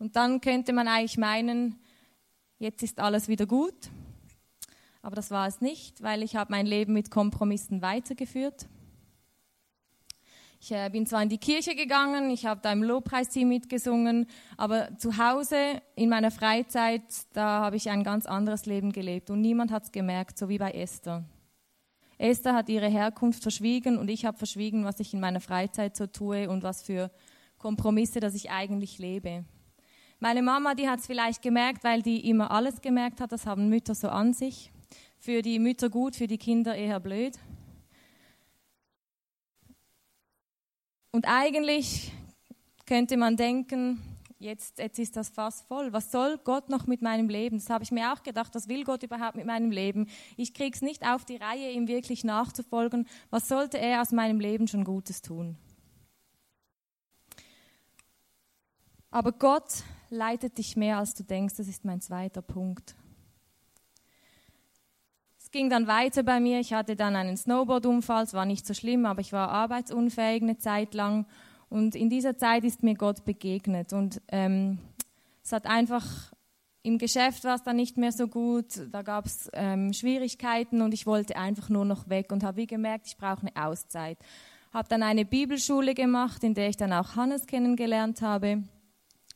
und 0.00 0.16
dann 0.16 0.40
könnte 0.40 0.72
man 0.72 0.88
eigentlich 0.88 1.16
meinen, 1.16 1.78
jetzt 2.58 2.82
ist 2.82 2.98
alles 2.98 3.28
wieder 3.28 3.46
gut. 3.46 3.88
Aber 5.00 5.14
das 5.14 5.30
war 5.30 5.46
es 5.46 5.60
nicht, 5.60 6.02
weil 6.02 6.24
ich 6.24 6.34
habe 6.34 6.50
mein 6.50 6.66
Leben 6.66 6.92
mit 6.92 7.10
Kompromissen 7.10 7.82
weitergeführt. 7.82 8.66
Ich 10.64 10.72
äh, 10.72 10.88
bin 10.88 11.04
zwar 11.04 11.22
in 11.22 11.28
die 11.28 11.36
Kirche 11.36 11.74
gegangen, 11.74 12.30
ich 12.30 12.46
habe 12.46 12.60
da 12.62 12.72
im 12.72 12.82
Lobpreisteam 12.82 13.46
mitgesungen, 13.46 14.26
aber 14.56 14.96
zu 14.96 15.18
Hause 15.18 15.82
in 15.94 16.08
meiner 16.08 16.30
Freizeit, 16.30 17.02
da 17.34 17.60
habe 17.60 17.76
ich 17.76 17.90
ein 17.90 18.02
ganz 18.02 18.24
anderes 18.24 18.64
Leben 18.64 18.90
gelebt 18.90 19.28
und 19.28 19.42
niemand 19.42 19.70
hat 19.70 19.82
es 19.82 19.92
gemerkt, 19.92 20.38
so 20.38 20.48
wie 20.48 20.56
bei 20.56 20.70
Esther. 20.70 21.22
Esther 22.16 22.54
hat 22.54 22.70
ihre 22.70 22.88
Herkunft 22.88 23.42
verschwiegen 23.42 23.98
und 23.98 24.08
ich 24.08 24.24
habe 24.24 24.38
verschwiegen, 24.38 24.86
was 24.86 25.00
ich 25.00 25.12
in 25.12 25.20
meiner 25.20 25.40
Freizeit 25.40 25.98
so 25.98 26.06
tue 26.06 26.48
und 26.48 26.62
was 26.62 26.82
für 26.82 27.10
Kompromisse, 27.58 28.20
dass 28.20 28.34
ich 28.34 28.50
eigentlich 28.50 28.98
lebe. 28.98 29.44
Meine 30.18 30.40
Mama, 30.40 30.74
die 30.74 30.88
hat 30.88 31.00
es 31.00 31.06
vielleicht 31.06 31.42
gemerkt, 31.42 31.84
weil 31.84 32.00
die 32.00 32.26
immer 32.26 32.50
alles 32.50 32.80
gemerkt 32.80 33.20
hat, 33.20 33.32
das 33.32 33.44
haben 33.44 33.68
Mütter 33.68 33.94
so 33.94 34.08
an 34.08 34.32
sich. 34.32 34.72
Für 35.18 35.42
die 35.42 35.58
Mütter 35.58 35.90
gut, 35.90 36.16
für 36.16 36.26
die 36.26 36.38
Kinder 36.38 36.74
eher 36.74 37.00
blöd. 37.00 37.34
Und 41.14 41.28
eigentlich 41.28 42.10
könnte 42.86 43.16
man 43.16 43.36
denken, 43.36 44.02
jetzt, 44.40 44.80
jetzt 44.80 44.98
ist 44.98 45.16
das 45.16 45.28
Fass 45.28 45.62
voll. 45.62 45.92
Was 45.92 46.10
soll 46.10 46.38
Gott 46.38 46.70
noch 46.70 46.88
mit 46.88 47.02
meinem 47.02 47.28
Leben? 47.28 47.58
Das 47.58 47.70
habe 47.70 47.84
ich 47.84 47.92
mir 47.92 48.12
auch 48.12 48.24
gedacht. 48.24 48.52
Was 48.56 48.66
will 48.66 48.82
Gott 48.82 49.04
überhaupt 49.04 49.36
mit 49.36 49.46
meinem 49.46 49.70
Leben? 49.70 50.08
Ich 50.36 50.54
kriege 50.54 50.74
es 50.74 50.82
nicht 50.82 51.06
auf 51.06 51.24
die 51.24 51.36
Reihe, 51.36 51.70
ihm 51.70 51.86
wirklich 51.86 52.24
nachzufolgen. 52.24 53.06
Was 53.30 53.46
sollte 53.46 53.78
er 53.78 54.02
aus 54.02 54.10
meinem 54.10 54.40
Leben 54.40 54.66
schon 54.66 54.82
Gutes 54.82 55.22
tun? 55.22 55.56
Aber 59.12 59.30
Gott 59.30 59.84
leitet 60.10 60.58
dich 60.58 60.74
mehr, 60.74 60.98
als 60.98 61.14
du 61.14 61.22
denkst. 61.22 61.54
Das 61.58 61.68
ist 61.68 61.84
mein 61.84 62.00
zweiter 62.00 62.42
Punkt. 62.42 62.96
Ging 65.54 65.70
dann 65.70 65.86
weiter 65.86 66.24
bei 66.24 66.40
mir. 66.40 66.58
Ich 66.58 66.72
hatte 66.72 66.96
dann 66.96 67.14
einen 67.14 67.36
Snowboard-Unfall. 67.36 68.24
Es 68.24 68.34
war 68.34 68.44
nicht 68.44 68.66
so 68.66 68.74
schlimm, 68.74 69.06
aber 69.06 69.20
ich 69.20 69.32
war 69.32 69.50
arbeitsunfähig 69.50 70.42
eine 70.42 70.58
Zeit 70.58 70.94
lang. 70.94 71.26
Und 71.68 71.94
in 71.94 72.10
dieser 72.10 72.36
Zeit 72.36 72.64
ist 72.64 72.82
mir 72.82 72.96
Gott 72.96 73.24
begegnet. 73.24 73.92
Und 73.92 74.20
ähm, 74.32 74.78
es 75.44 75.52
hat 75.52 75.66
einfach 75.66 76.32
im 76.82 76.98
Geschäft 76.98 77.44
war 77.44 77.54
es 77.54 77.62
dann 77.62 77.76
nicht 77.76 77.96
mehr 77.96 78.10
so 78.10 78.26
gut, 78.26 78.66
da 78.90 79.02
gab 79.02 79.26
es 79.26 79.48
ähm, 79.52 79.92
Schwierigkeiten 79.92 80.82
und 80.82 80.92
ich 80.92 81.06
wollte 81.06 81.36
einfach 81.36 81.68
nur 81.68 81.84
noch 81.84 82.08
weg 82.08 82.32
und 82.32 82.42
habe 82.42 82.56
wie 82.56 82.66
gemerkt, 82.66 83.06
ich 83.06 83.16
brauche 83.16 83.46
eine 83.46 83.54
Auszeit. 83.54 84.18
Habe 84.72 84.88
dann 84.88 85.04
eine 85.04 85.24
Bibelschule 85.24 85.94
gemacht, 85.94 86.42
in 86.42 86.54
der 86.54 86.68
ich 86.68 86.76
dann 86.76 86.92
auch 86.92 87.14
Hannes 87.14 87.46
kennengelernt 87.46 88.22
habe. 88.22 88.64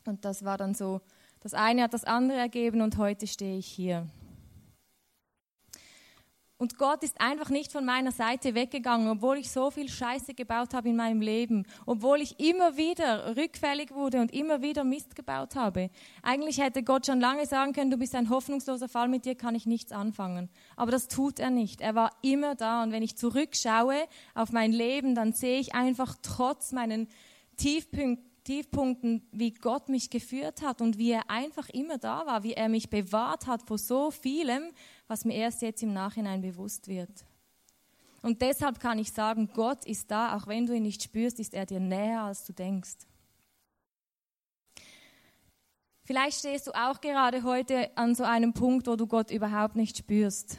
Und 0.05 0.25
das 0.25 0.43
war 0.43 0.57
dann 0.57 0.73
so, 0.73 0.99
das 1.39 1.53
eine 1.53 1.83
hat 1.83 1.93
das 1.93 2.03
andere 2.03 2.39
ergeben 2.39 2.81
und 2.81 2.97
heute 2.97 3.25
stehe 3.25 3.57
ich 3.57 3.67
hier. 3.67 4.05
Und 6.61 6.77
Gott 6.77 7.05
ist 7.05 7.21
einfach 7.21 7.49
nicht 7.49 7.71
von 7.71 7.85
meiner 7.85 8.11
Seite 8.11 8.53
weggegangen, 8.53 9.07
obwohl 9.07 9.37
ich 9.37 9.49
so 9.49 9.71
viel 9.71 9.87
Scheiße 9.87 10.33
gebaut 10.33 10.73
habe 10.73 10.89
in 10.89 10.97
meinem 10.97 11.21
Leben, 11.21 11.65
obwohl 11.85 12.19
ich 12.19 12.37
immer 12.37 12.75
wieder 12.75 13.37
rückfällig 13.37 13.93
wurde 13.93 14.19
und 14.19 14.33
immer 14.33 14.61
wieder 14.61 14.83
Mist 14.83 15.15
gebaut 15.15 15.55
habe. 15.55 15.89
Eigentlich 16.21 16.59
hätte 16.59 16.83
Gott 16.83 17.05
schon 17.05 17.21
lange 17.21 17.45
sagen 17.45 17.71
können, 17.71 17.91
du 17.91 17.97
bist 17.97 18.13
ein 18.13 18.29
hoffnungsloser 18.29 18.89
Fall, 18.89 19.07
mit 19.07 19.23
dir 19.23 19.35
kann 19.35 19.55
ich 19.55 19.67
nichts 19.67 19.93
anfangen. 19.93 20.49
Aber 20.75 20.91
das 20.91 21.07
tut 21.07 21.39
er 21.39 21.49
nicht. 21.49 21.79
Er 21.79 21.95
war 21.95 22.11
immer 22.21 22.55
da 22.55 22.83
und 22.83 22.91
wenn 22.91 23.03
ich 23.03 23.15
zurückschaue 23.15 24.05
auf 24.35 24.51
mein 24.51 24.73
Leben, 24.73 25.15
dann 25.15 25.31
sehe 25.31 25.61
ich 25.61 25.75
einfach 25.75 26.17
trotz 26.21 26.73
meinen 26.73 27.07
Tiefpunkten, 27.55 28.28
Tiefpunkten, 28.43 29.27
wie 29.31 29.53
Gott 29.53 29.89
mich 29.89 30.09
geführt 30.09 30.61
hat 30.61 30.81
und 30.81 30.97
wie 30.97 31.11
er 31.11 31.29
einfach 31.29 31.69
immer 31.69 31.97
da 31.97 32.25
war, 32.25 32.43
wie 32.43 32.53
er 32.53 32.69
mich 32.69 32.89
bewahrt 32.89 33.47
hat 33.47 33.63
vor 33.63 33.77
so 33.77 34.11
vielem, 34.11 34.71
was 35.07 35.25
mir 35.25 35.35
erst 35.35 35.61
jetzt 35.61 35.83
im 35.83 35.93
Nachhinein 35.93 36.41
bewusst 36.41 36.87
wird. 36.87 37.25
Und 38.21 38.41
deshalb 38.41 38.79
kann 38.79 38.99
ich 38.99 39.11
sagen, 39.11 39.49
Gott 39.53 39.85
ist 39.85 40.11
da, 40.11 40.35
auch 40.35 40.47
wenn 40.47 40.65
du 40.65 40.73
ihn 40.73 40.83
nicht 40.83 41.03
spürst, 41.03 41.39
ist 41.39 41.53
er 41.53 41.65
dir 41.65 41.79
näher, 41.79 42.23
als 42.23 42.45
du 42.45 42.53
denkst. 42.53 42.97
Vielleicht 46.03 46.39
stehst 46.39 46.67
du 46.67 46.71
auch 46.71 47.01
gerade 47.01 47.43
heute 47.43 47.95
an 47.95 48.15
so 48.15 48.23
einem 48.23 48.53
Punkt, 48.53 48.87
wo 48.87 48.95
du 48.95 49.05
Gott 49.05 49.29
überhaupt 49.31 49.75
nicht 49.75 49.97
spürst 49.97 50.57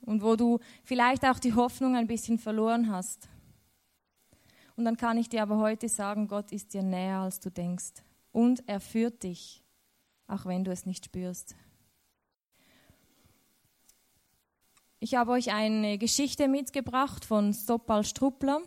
und 0.00 0.22
wo 0.22 0.34
du 0.34 0.60
vielleicht 0.82 1.24
auch 1.24 1.38
die 1.38 1.54
Hoffnung 1.54 1.94
ein 1.94 2.06
bisschen 2.06 2.38
verloren 2.38 2.90
hast. 2.90 3.28
Und 4.82 4.86
dann 4.86 4.96
kann 4.96 5.16
ich 5.16 5.28
dir 5.28 5.42
aber 5.42 5.58
heute 5.58 5.88
sagen, 5.88 6.26
Gott 6.26 6.50
ist 6.50 6.74
dir 6.74 6.82
näher, 6.82 7.18
als 7.18 7.38
du 7.38 7.52
denkst. 7.52 8.02
Und 8.32 8.68
er 8.68 8.80
führt 8.80 9.22
dich, 9.22 9.62
auch 10.26 10.44
wenn 10.44 10.64
du 10.64 10.72
es 10.72 10.86
nicht 10.86 11.04
spürst. 11.04 11.54
Ich 14.98 15.14
habe 15.14 15.30
euch 15.30 15.52
eine 15.52 15.98
Geschichte 15.98 16.48
mitgebracht 16.48 17.24
von 17.24 17.52
Sopal 17.52 18.02
Struppler. 18.02 18.60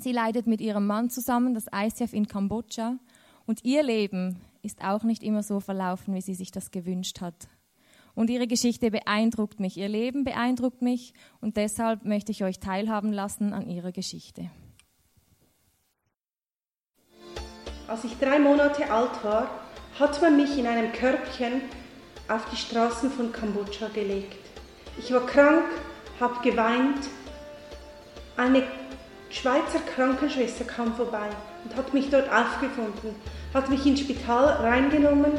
Sie 0.00 0.12
leidet 0.12 0.46
mit 0.46 0.60
ihrem 0.60 0.86
Mann 0.86 1.10
zusammen 1.10 1.54
das 1.54 1.66
ICF 1.74 2.12
in 2.12 2.28
Kambodscha. 2.28 3.00
Und 3.44 3.64
ihr 3.64 3.82
Leben 3.82 4.40
ist 4.62 4.84
auch 4.84 5.02
nicht 5.02 5.24
immer 5.24 5.42
so 5.42 5.58
verlaufen, 5.58 6.14
wie 6.14 6.22
sie 6.22 6.36
sich 6.36 6.52
das 6.52 6.70
gewünscht 6.70 7.20
hat. 7.20 7.48
Und 8.14 8.30
ihre 8.30 8.46
Geschichte 8.46 8.92
beeindruckt 8.92 9.58
mich, 9.58 9.76
ihr 9.76 9.88
Leben 9.88 10.22
beeindruckt 10.22 10.82
mich 10.82 11.14
und 11.40 11.56
deshalb 11.56 12.04
möchte 12.04 12.30
ich 12.30 12.44
euch 12.44 12.60
teilhaben 12.60 13.12
lassen 13.12 13.52
an 13.52 13.68
ihrer 13.68 13.90
Geschichte. 13.90 14.48
Als 17.92 18.04
ich 18.04 18.18
drei 18.18 18.38
Monate 18.38 18.90
alt 18.90 19.22
war, 19.22 19.50
hat 20.00 20.22
man 20.22 20.38
mich 20.38 20.56
in 20.56 20.66
einem 20.66 20.92
Körbchen 20.92 21.60
auf 22.26 22.40
die 22.50 22.56
Straßen 22.56 23.10
von 23.10 23.30
Kambodscha 23.30 23.88
gelegt. 23.92 24.38
Ich 24.98 25.12
war 25.12 25.26
krank, 25.26 25.66
habe 26.18 26.36
geweint. 26.42 27.06
Eine 28.38 28.62
Schweizer 29.28 29.80
Krankenschwester 29.94 30.64
kam 30.64 30.94
vorbei 30.94 31.28
und 31.64 31.76
hat 31.76 31.92
mich 31.92 32.08
dort 32.08 32.32
aufgefunden, 32.32 33.14
hat 33.52 33.68
mich 33.68 33.84
ins 33.84 34.00
Spital 34.00 34.46
reingenommen 34.46 35.32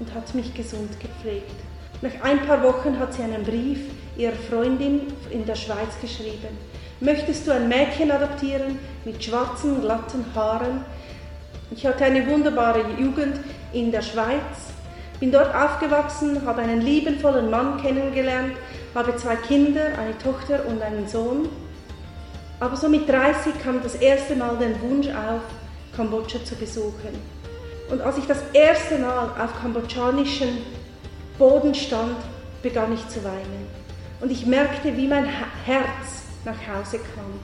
und 0.00 0.12
hat 0.12 0.34
mich 0.34 0.52
gesund 0.52 0.90
gepflegt. 0.98 1.54
Nach 2.02 2.24
ein 2.24 2.44
paar 2.44 2.60
Wochen 2.64 2.98
hat 2.98 3.14
sie 3.14 3.22
einen 3.22 3.44
Brief 3.44 3.82
ihrer 4.16 4.32
Freundin 4.32 5.02
in 5.30 5.46
der 5.46 5.54
Schweiz 5.54 5.94
geschrieben. 6.00 6.58
Möchtest 6.98 7.46
du 7.46 7.52
ein 7.52 7.68
Mädchen 7.68 8.10
adoptieren 8.10 8.80
mit 9.04 9.22
schwarzen, 9.22 9.80
glatten 9.80 10.24
Haaren? 10.34 10.84
Ich 11.72 11.86
hatte 11.86 12.04
eine 12.04 12.26
wunderbare 12.26 12.84
Jugend 12.98 13.38
in 13.72 13.92
der 13.92 14.02
Schweiz, 14.02 14.72
bin 15.20 15.30
dort 15.30 15.54
aufgewachsen, 15.54 16.44
habe 16.44 16.62
einen 16.62 16.80
liebenvollen 16.80 17.48
Mann 17.48 17.80
kennengelernt, 17.80 18.54
habe 18.94 19.14
zwei 19.16 19.36
Kinder, 19.36 19.86
eine 19.98 20.18
Tochter 20.18 20.66
und 20.66 20.82
einen 20.82 21.06
Sohn. 21.06 21.48
Aber 22.58 22.76
so 22.76 22.88
mit 22.88 23.08
30 23.08 23.62
kam 23.62 23.82
das 23.82 23.94
erste 23.94 24.34
Mal 24.34 24.56
der 24.56 24.80
Wunsch 24.82 25.08
auf, 25.08 25.42
Kambodscha 25.96 26.44
zu 26.44 26.56
besuchen. 26.56 27.40
Und 27.90 28.00
als 28.00 28.18
ich 28.18 28.26
das 28.26 28.42
erste 28.52 28.98
Mal 28.98 29.30
auf 29.38 29.60
kambodschanischen 29.60 30.58
Boden 31.38 31.74
stand, 31.74 32.16
begann 32.62 32.92
ich 32.92 33.08
zu 33.08 33.22
weinen. 33.24 33.66
Und 34.20 34.30
ich 34.30 34.46
merkte, 34.46 34.96
wie 34.96 35.08
mein 35.08 35.24
Herz 35.64 36.24
nach 36.44 36.54
Hause 36.54 36.98
kam. 36.98 37.40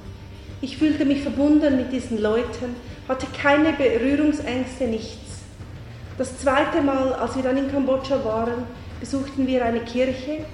Ich 0.60 0.78
fühlte 0.78 1.04
mich 1.04 1.22
verbunden 1.22 1.76
mit 1.76 1.92
diesen 1.92 2.20
Leuten, 2.20 2.76
hatte 3.08 3.26
keine 3.40 3.72
Berührungsängste, 3.72 4.84
nichts. 4.84 5.42
Das 6.18 6.38
zweite 6.38 6.80
Mal, 6.80 7.12
als 7.14 7.36
wir 7.36 7.42
dann 7.42 7.56
in 7.56 7.70
Kambodscha 7.70 8.24
waren, 8.24 8.64
besuchten 9.00 9.46
wir 9.46 9.64
eine 9.64 9.80
Kirche 9.80 10.44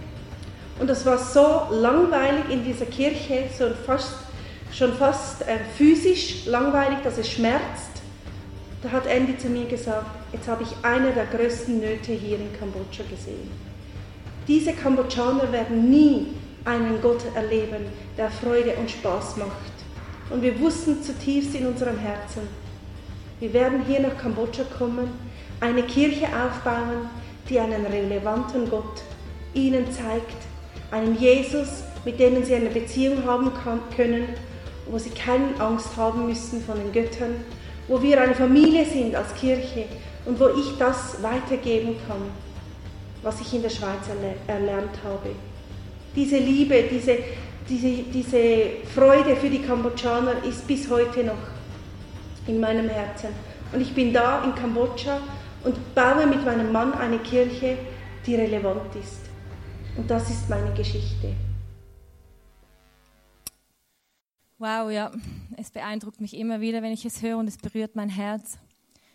und 0.81 0.91
es 0.91 1.07
war 1.07 1.19
so 1.19 1.69
langweilig 1.71 2.45
in 2.51 2.65
dieser 2.65 2.87
Kirche, 2.87 3.45
so 3.57 3.67
fast, 3.87 4.15
schon 4.73 4.93
fast 4.95 5.43
äh, 5.43 5.59
physisch 5.77 6.47
langweilig, 6.47 6.99
dass 7.05 7.19
es 7.19 7.31
schmerzt. 7.31 8.03
Da 8.83 8.91
hat 8.91 9.07
Andy 9.07 9.39
zu 9.39 9.49
mir 9.49 9.67
gesagt, 9.67 10.07
jetzt 10.33 10.49
habe 10.49 10.65
ich 10.65 10.71
eine 10.83 11.13
der 11.13 11.27
größten 11.27 11.79
Nöte 11.79 12.13
hier 12.13 12.39
in 12.39 12.59
Kambodscha 12.59 13.05
gesehen. 13.09 13.49
Diese 14.49 14.73
Kambodschaner 14.73 15.53
werden 15.53 15.89
nie 15.89 16.27
einen 16.65 17.01
Gott 17.01 17.23
erleben, 17.37 17.87
der 18.19 18.31
Freude 18.31 18.73
und 18.75 18.91
Spaß 18.91 19.37
macht. 19.37 19.82
Und 20.31 20.43
wir 20.43 20.59
wussten 20.61 21.03
zutiefst 21.03 21.55
in 21.55 21.67
unserem 21.67 21.99
Herzen, 21.99 22.43
wir 23.41 23.53
werden 23.53 23.85
hier 23.87 24.01
nach 24.01 24.17
Kambodscha 24.19 24.63
kommen, 24.79 25.11
eine 25.61 25.83
Kirche 25.83 26.27
aufbauen, 26.27 27.09
die 27.49 27.59
einen 27.59 27.85
relevanten 27.87 28.71
Gott 28.71 29.03
ihnen 29.55 29.91
zeigt, 29.91 30.37
einen 30.91 31.19
Jesus, 31.19 31.83
mit 32.05 32.19
dem 32.19 32.45
sie 32.45 32.55
eine 32.55 32.71
Beziehung 32.71 33.25
haben 33.25 33.51
können, 33.97 34.29
wo 34.87 34.99
sie 34.99 35.11
keine 35.11 35.59
Angst 35.61 35.97
haben 35.97 36.27
müssen 36.27 36.63
von 36.63 36.77
den 36.77 36.93
Göttern, 36.93 37.37
wo 37.89 38.01
wir 38.03 38.21
eine 38.21 38.35
Familie 38.35 38.85
sind 38.85 39.15
als 39.15 39.35
Kirche 39.35 39.87
und 40.25 40.39
wo 40.39 40.49
ich 40.49 40.77
das 40.79 41.23
weitergeben 41.23 41.97
kann, 42.07 42.23
was 43.23 43.41
ich 43.41 43.55
in 43.55 43.63
der 43.63 43.71
Schweiz 43.71 44.07
erlernt 44.47 44.99
habe. 45.05 45.31
Diese 46.15 46.37
Liebe, 46.37 46.85
diese, 46.91 47.19
diese, 47.69 48.03
diese 48.05 48.87
Freude 48.95 49.37
für 49.37 49.51
die 49.51 49.61
Kambodschaner 49.63 50.43
ist 50.45 50.67
bis 50.67 50.89
heute 50.91 51.25
noch 51.25 51.39
in 52.47 52.61
meinem 52.61 52.89
Herzen. 52.89 53.29
Und 53.73 53.81
ich 53.81 53.95
bin 53.95 54.13
da 54.13 54.45
in 54.45 54.55
Kambodscha 54.55 55.21
und 55.65 55.95
baue 55.95 56.27
mit 56.27 56.45
meinem 56.45 56.73
Mann 56.73 56.93
eine 56.95 57.19
Kirche, 57.19 57.79
die 58.27 58.35
relevant 58.35 58.95
ist. 58.97 59.21
Und 59.97 60.11
das 60.11 60.29
ist 60.31 60.49
meine 60.49 60.73
Geschichte. 60.75 61.35
Wow, 64.59 64.91
ja, 64.91 65.11
es 65.57 65.71
beeindruckt 65.71 66.21
mich 66.21 66.37
immer 66.37 66.61
wieder, 66.61 66.83
wenn 66.83 66.93
ich 66.93 67.05
es 67.05 67.21
höre 67.21 67.39
und 67.39 67.49
es 67.49 67.59
berührt 67.59 67.97
mein 67.97 68.09
Herz. 68.09 68.59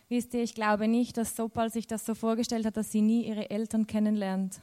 Wisst 0.10 0.33
ihr, 0.33 0.43
ich 0.43 0.55
glaube 0.55 0.88
nicht, 0.88 1.17
dass 1.17 1.36
Sopal 1.36 1.71
sich 1.71 1.88
das 1.88 2.05
so 2.05 2.15
vorgestellt 2.15 2.65
hat, 2.65 2.77
dass 2.77 2.91
sie 2.91 3.01
nie 3.01 3.27
ihre 3.27 3.49
Eltern 3.49 3.88
kennenlernt. 3.88 4.62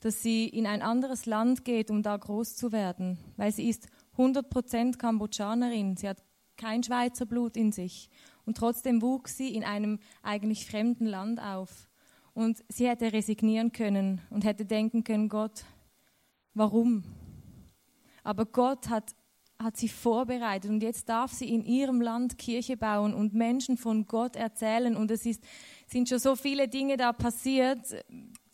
Dass 0.00 0.22
sie 0.22 0.46
in 0.46 0.66
ein 0.66 0.82
anderes 0.82 1.26
Land 1.26 1.64
geht, 1.64 1.90
um 1.90 2.02
da 2.02 2.16
groß 2.16 2.56
zu 2.56 2.72
werden. 2.72 3.18
Weil 3.36 3.52
sie 3.52 3.68
ist 3.68 3.88
100% 4.16 4.96
Kambodschanerin. 4.98 5.96
Sie 5.96 6.08
hat 6.08 6.22
kein 6.56 6.82
Schweizer 6.82 7.26
Blut 7.26 7.56
in 7.56 7.72
sich. 7.72 8.10
Und 8.44 8.56
trotzdem 8.56 9.02
wuchs 9.02 9.36
sie 9.36 9.54
in 9.54 9.64
einem 9.64 9.98
eigentlich 10.22 10.66
fremden 10.66 11.06
Land 11.06 11.40
auf. 11.40 11.88
Und 12.34 12.62
sie 12.68 12.88
hätte 12.88 13.12
resignieren 13.12 13.72
können 13.72 14.20
und 14.30 14.44
hätte 14.44 14.64
denken 14.64 15.02
können, 15.02 15.28
Gott, 15.28 15.64
warum? 16.54 17.04
Aber 18.22 18.46
Gott 18.46 18.88
hat 18.88 19.14
hat 19.60 19.76
sie 19.76 19.88
vorbereitet 19.88 20.70
und 20.70 20.82
jetzt 20.82 21.08
darf 21.08 21.32
sie 21.32 21.52
in 21.52 21.64
ihrem 21.64 22.00
Land 22.00 22.38
Kirche 22.38 22.76
bauen 22.76 23.12
und 23.12 23.34
Menschen 23.34 23.76
von 23.76 24.06
Gott 24.06 24.36
erzählen 24.36 24.94
und 24.94 25.10
es 25.10 25.26
ist, 25.26 25.42
sind 25.86 26.08
schon 26.08 26.20
so 26.20 26.36
viele 26.36 26.68
Dinge 26.68 26.96
da 26.96 27.12
passiert. 27.12 27.80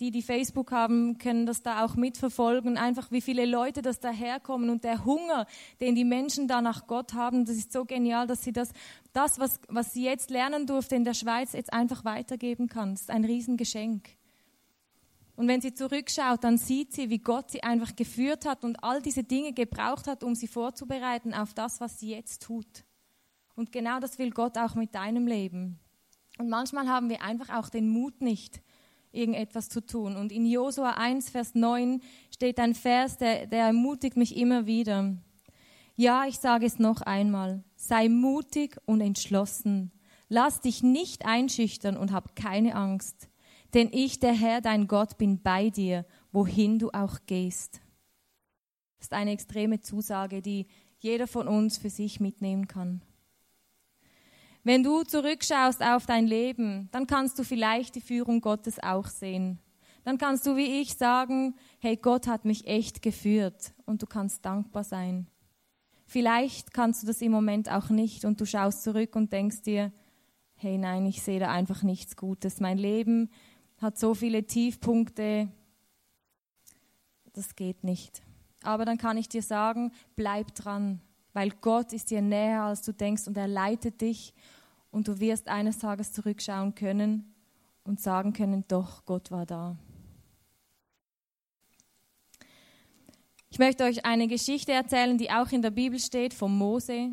Die, 0.01 0.11
die 0.11 0.23
Facebook 0.23 0.73
haben, 0.73 1.19
können 1.19 1.47
das 1.47 1.63
da 1.63 1.85
auch 1.85 1.95
mitverfolgen, 1.95 2.79
einfach 2.79 3.11
wie 3.11 3.21
viele 3.21 3.45
Leute 3.45 3.83
das 3.83 4.01
daherkommen 4.01 4.71
und 4.71 4.83
der 4.83 5.05
Hunger, 5.05 5.47
den 5.81 5.95
die 5.95 6.05
Menschen 6.05 6.49
da 6.49 6.63
nach 6.63 6.87
Gott 6.87 7.13
haben, 7.13 7.45
das 7.45 7.57
ist 7.57 7.73
so 7.73 7.85
genial, 7.85 8.27
dass 8.27 8.43
sie 8.43 8.53
das, 8.53 8.71
das 9.13 9.39
was, 9.39 9.61
was 9.69 9.93
sie 9.93 10.05
jetzt 10.05 10.31
lernen 10.31 10.67
durfte 10.67 10.97
in 10.97 11.05
der 11.05 11.15
Schweiz, 11.15 11.53
jetzt 11.53 11.73
einfach 11.73 12.05
weitergeben 12.05 12.67
kann. 12.67 12.93
Das 12.93 13.03
ist 13.03 13.11
ein 13.11 13.25
Riesengeschenk. 13.25 14.09
Und 15.37 15.49
wenn 15.49 15.61
sie 15.61 15.75
zurückschaut, 15.75 16.45
dann 16.45 16.59
sieht 16.59 16.93
sie, 16.93 17.11
wie 17.11 17.19
Gott 17.19 17.51
sie 17.51 17.63
einfach 17.63 17.97
geführt 17.97 18.47
hat 18.47 18.65
und 18.65 18.83
all 18.85 19.03
diese 19.03 19.25
Dinge 19.25 19.53
gebraucht 19.53 20.07
hat, 20.07 20.23
um 20.23 20.35
sie 20.35 20.47
vorzubereiten 20.47 21.35
auf 21.35 21.55
das, 21.55 21.81
was 21.81 21.99
sie 21.99 22.11
jetzt 22.11 22.43
tut. 22.43 22.85
Und 23.57 23.73
genau 23.73 23.99
das 23.99 24.19
will 24.19 24.31
Gott 24.31 24.57
auch 24.59 24.75
mit 24.75 24.95
deinem 24.95 25.27
Leben. 25.27 25.79
Und 26.39 26.49
manchmal 26.49 26.89
haben 26.89 27.09
wir 27.09 27.23
einfach 27.23 27.51
auch 27.51 27.69
den 27.69 27.89
Mut 27.89 28.21
nicht, 28.21 28.61
irgendetwas 29.13 29.69
zu 29.69 29.81
tun. 29.81 30.17
Und 30.17 30.33
in 30.33 30.47
Josua 30.47 30.91
1, 30.91 31.31
Vers 31.31 31.55
9 31.55 32.01
steht 32.33 32.59
ein 32.59 32.75
Vers, 32.75 33.17
der, 33.17 33.47
der 33.47 33.67
ermutigt 33.67 34.17
mich 34.17 34.37
immer 34.37 34.67
wieder. 34.67 35.17
Ja, 35.97 36.27
ich 36.27 36.39
sage 36.39 36.67
es 36.67 36.79
noch 36.79 37.03
einmal. 37.03 37.63
Sei 37.77 38.09
mutig 38.09 38.77
und 38.85 39.01
entschlossen. 39.01 39.93
Lass 40.29 40.61
dich 40.61 40.83
nicht 40.83 41.25
einschüchtern 41.27 41.97
und 41.97 42.11
hab 42.11 42.35
keine 42.35 42.75
Angst. 42.75 43.29
Denn 43.75 43.89
ich, 43.93 44.21
der 44.21 44.33
Herr, 44.33 44.61
dein 44.61 44.87
Gott, 44.87 45.19
bin 45.19 45.43
bei 45.43 45.69
dir, 45.69 46.07
wohin 46.31 46.79
du 46.79 46.91
auch 46.91 47.19
gehst. 47.27 47.81
Das 48.99 49.07
ist 49.07 49.13
eine 49.13 49.33
extreme 49.33 49.81
Zusage, 49.81 50.41
die 50.41 50.67
jeder 50.99 51.27
von 51.27 51.49
uns 51.49 51.77
für 51.77 51.91
sich 51.91 52.21
mitnehmen 52.21 52.69
kann. 52.69 53.03
Wenn 54.63 54.83
du 54.83 55.03
zurückschaust 55.03 55.83
auf 55.83 56.07
dein 56.07 56.27
Leben, 56.27 56.89
dann 56.93 57.07
kannst 57.07 57.39
du 57.39 57.45
vielleicht 57.45 57.97
die 57.97 58.01
Führung 58.01 58.41
Gottes 58.41 58.83
auch 58.83 59.09
sehen. 59.09 59.59
Dann 60.05 60.17
kannst 60.19 60.47
du 60.47 60.57
wie 60.57 60.81
ich 60.81 60.95
sagen, 60.95 61.55
hey, 61.81 61.97
Gott 61.97 62.27
hat 62.27 62.45
mich 62.45 62.67
echt 62.67 63.03
geführt 63.03 63.75
und 63.85 64.03
du 64.03 64.07
kannst 64.07 64.45
dankbar 64.45 64.85
sein. 64.85 65.27
Vielleicht 66.07 66.73
kannst 66.73 67.03
du 67.03 67.07
das 67.07 67.21
im 67.21 67.33
Moment 67.33 67.71
auch 67.71 67.91
nicht 67.91 68.25
und 68.25 68.41
du 68.41 68.47
schaust 68.47 68.83
zurück 68.85 69.17
und 69.17 69.33
denkst 69.33 69.63
dir, 69.63 69.93
hey 70.55 70.79
nein, 70.79 71.05
ich 71.07 71.23
sehe 71.23 71.41
da 71.41 71.51
einfach 71.51 71.83
nichts 71.83 72.17
Gutes. 72.17 72.61
Mein 72.61 72.79
Leben 72.79 73.31
hat 73.85 73.99
so 73.99 74.15
viele 74.15 74.45
Tiefpunkte, 74.45 75.49
das 77.35 77.55
geht 77.55 77.85
nicht. 77.85 78.23
Aber 78.63 78.85
dann 78.85 78.99
kann 78.99 79.19
ich 79.19 79.29
dir 79.29 79.43
sagen, 79.43 79.93
bleib 80.17 80.55
dran, 80.55 81.01
weil 81.35 81.51
Gott 81.51 81.93
ist 81.93 82.11
dir 82.11 82.23
näher, 82.23 82.63
als 82.63 82.83
du 82.83 82.93
denkst 82.93 83.29
und 83.29 83.37
er 83.37 83.47
leitet 83.47 84.01
dich 84.01 84.33
und 84.91 85.07
du 85.07 85.21
wirst 85.21 85.49
eines 85.49 85.79
Tages 85.79 86.13
zurückschauen 86.13 86.75
können 86.75 87.35
und 87.85 88.01
sagen 88.01 88.33
können, 88.33 88.65
doch, 88.69 89.05
Gott 89.05 89.31
war 89.31 89.45
da. 89.45 89.77
Ich 93.51 93.59
möchte 93.59 93.85
euch 93.85 94.05
eine 94.05 94.27
Geschichte 94.27 94.73
erzählen, 94.73 95.19
die 95.19 95.31
auch 95.31 95.53
in 95.53 95.63
der 95.63 95.71
Bibel 95.71 95.99
steht, 96.01 96.35
von 96.35 96.57
Mose. 96.57 97.11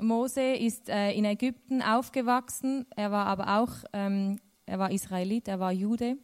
Mose 0.00 0.54
ist 0.54 0.88
äh, 0.88 1.12
in 1.12 1.24
Ägypten 1.24 1.82
aufgewachsen, 1.82 2.86
er 2.96 3.10
war 3.10 3.26
aber 3.26 3.58
auch 3.60 3.72
ähm, 3.92 4.38
er 4.66 4.78
war 4.78 4.90
Israelit, 4.90 5.48
er 5.48 5.60
war 5.60 5.72
Jude, 5.72 6.16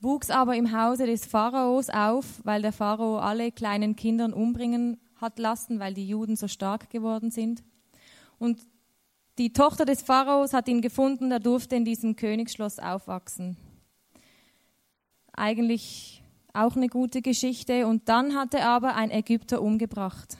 wuchs 0.00 0.30
aber 0.30 0.56
im 0.56 0.72
Hause 0.72 1.06
des 1.06 1.24
Pharaos 1.24 1.90
auf, 1.90 2.40
weil 2.44 2.62
der 2.62 2.72
Pharao 2.72 3.18
alle 3.18 3.52
kleinen 3.52 3.96
Kinder 3.96 4.34
umbringen 4.34 4.98
hat 5.16 5.38
lassen, 5.38 5.78
weil 5.80 5.94
die 5.94 6.08
Juden 6.08 6.36
so 6.36 6.48
stark 6.48 6.90
geworden 6.90 7.30
sind. 7.30 7.62
Und 8.38 8.60
die 9.38 9.52
Tochter 9.52 9.84
des 9.84 10.02
Pharaos 10.02 10.52
hat 10.52 10.68
ihn 10.68 10.80
gefunden, 10.80 11.30
er 11.30 11.40
durfte 11.40 11.76
in 11.76 11.84
diesem 11.84 12.16
Königsschloss 12.16 12.78
aufwachsen. 12.78 13.56
Eigentlich 15.32 16.22
auch 16.52 16.76
eine 16.76 16.88
gute 16.88 17.22
Geschichte. 17.22 17.86
Und 17.86 18.08
dann 18.08 18.34
hatte 18.34 18.62
aber 18.62 18.96
ein 18.96 19.10
Ägypter 19.10 19.62
umgebracht 19.62 20.36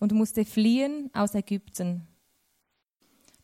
und 0.00 0.12
musste 0.12 0.44
fliehen 0.44 1.10
aus 1.12 1.34
Ägypten. 1.34 2.06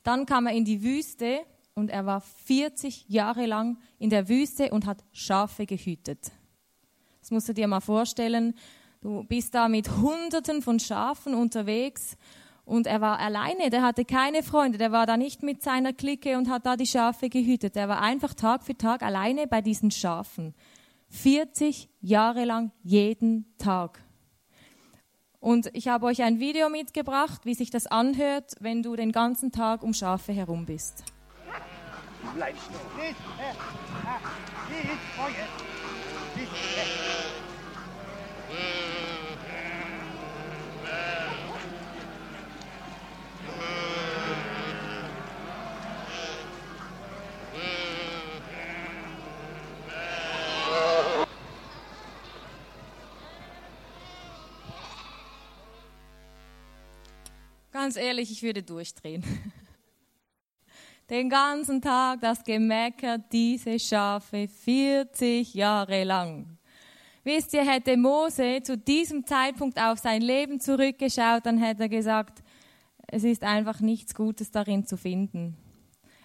Dann 0.02 0.26
kam 0.26 0.46
er 0.46 0.54
in 0.54 0.64
die 0.64 0.82
Wüste 0.82 1.40
und 1.78 1.90
er 1.90 2.04
war 2.04 2.20
40 2.20 3.08
Jahre 3.08 3.46
lang 3.46 3.78
in 3.98 4.10
der 4.10 4.28
Wüste 4.28 4.70
und 4.70 4.84
hat 4.84 5.04
Schafe 5.12 5.64
gehütet. 5.64 6.32
Das 7.20 7.30
musst 7.30 7.48
du 7.48 7.54
dir 7.54 7.68
mal 7.68 7.80
vorstellen. 7.80 8.54
Du 9.00 9.22
bist 9.22 9.54
da 9.54 9.68
mit 9.68 9.88
Hunderten 9.88 10.60
von 10.60 10.80
Schafen 10.80 11.34
unterwegs 11.34 12.16
und 12.64 12.88
er 12.88 13.00
war 13.00 13.20
alleine, 13.20 13.70
der 13.70 13.82
hatte 13.82 14.04
keine 14.04 14.42
Freunde, 14.42 14.76
der 14.76 14.90
war 14.90 15.06
da 15.06 15.16
nicht 15.16 15.42
mit 15.44 15.62
seiner 15.62 15.92
Clique 15.92 16.36
und 16.36 16.50
hat 16.50 16.66
da 16.66 16.76
die 16.76 16.86
Schafe 16.86 17.28
gehütet. 17.28 17.76
Er 17.76 17.88
war 17.88 18.02
einfach 18.02 18.34
Tag 18.34 18.64
für 18.64 18.76
Tag 18.76 19.02
alleine 19.02 19.46
bei 19.46 19.62
diesen 19.62 19.92
Schafen. 19.92 20.54
40 21.10 21.88
Jahre 22.00 22.44
lang 22.44 22.72
jeden 22.82 23.46
Tag. 23.56 24.02
Und 25.38 25.70
ich 25.72 25.86
habe 25.86 26.06
euch 26.06 26.22
ein 26.22 26.40
Video 26.40 26.68
mitgebracht, 26.68 27.46
wie 27.46 27.54
sich 27.54 27.70
das 27.70 27.86
anhört, 27.86 28.56
wenn 28.58 28.82
du 28.82 28.96
den 28.96 29.12
ganzen 29.12 29.52
Tag 29.52 29.84
um 29.84 29.94
Schafe 29.94 30.32
herum 30.32 30.66
bist. 30.66 31.04
Bleib 32.34 32.56
stehen. 32.56 33.16
Ganz 57.88 57.96
ehrlich, 57.96 58.30
ich 58.30 58.42
würde 58.42 58.62
durchdrehen. 58.62 59.22
Den 61.10 61.30
ganzen 61.30 61.80
Tag 61.80 62.20
das 62.20 62.44
Gemecker, 62.44 63.16
diese 63.16 63.78
Schafe 63.78 64.46
40 64.46 65.54
Jahre 65.54 66.04
lang. 66.04 66.58
Wisst 67.24 67.54
ihr, 67.54 67.64
hätte 67.64 67.96
Mose 67.96 68.62
zu 68.62 68.76
diesem 68.76 69.24
Zeitpunkt 69.24 69.80
auf 69.80 69.98
sein 69.98 70.20
Leben 70.20 70.60
zurückgeschaut, 70.60 71.46
dann 71.46 71.56
hätte 71.56 71.84
er 71.84 71.88
gesagt, 71.88 72.42
es 73.06 73.24
ist 73.24 73.42
einfach 73.42 73.80
nichts 73.80 74.14
Gutes 74.14 74.50
darin 74.50 74.84
zu 74.84 74.98
finden. 74.98 75.56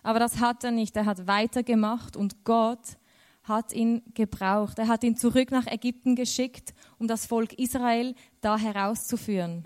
Aber 0.03 0.19
das 0.19 0.41
hat 0.41 0.65
er 0.65 0.71
nicht. 0.71 0.97
Er 0.97 1.05
hat 1.05 1.27
weitergemacht 1.27 2.17
und 2.17 2.43
Gott 2.43 2.97
hat 3.43 3.71
ihn 3.71 4.01
gebraucht. 4.13 4.79
Er 4.79 4.89
hat 4.89 5.05
ihn 5.05 5.15
zurück 5.15 5.51
nach 5.51 5.67
Ägypten 5.67 6.15
geschickt, 6.17 6.73
um 6.99 7.07
das 7.07 7.25
Volk 7.25 7.53
Israel 7.53 8.15
da 8.41 8.57
herauszuführen. 8.57 9.65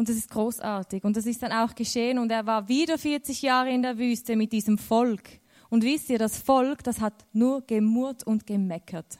Und 0.00 0.08
das 0.08 0.16
ist 0.16 0.30
großartig. 0.30 1.04
Und 1.04 1.14
das 1.14 1.26
ist 1.26 1.42
dann 1.42 1.52
auch 1.52 1.74
geschehen. 1.74 2.18
Und 2.18 2.32
er 2.32 2.46
war 2.46 2.68
wieder 2.68 2.96
40 2.96 3.42
Jahre 3.42 3.68
in 3.68 3.82
der 3.82 3.98
Wüste 3.98 4.34
mit 4.34 4.50
diesem 4.50 4.78
Volk. 4.78 5.28
Und 5.68 5.84
wisst 5.84 6.08
ihr, 6.08 6.18
das 6.18 6.38
Volk, 6.38 6.82
das 6.84 7.02
hat 7.02 7.26
nur 7.34 7.60
gemurrt 7.66 8.26
und 8.26 8.46
gemeckert. 8.46 9.18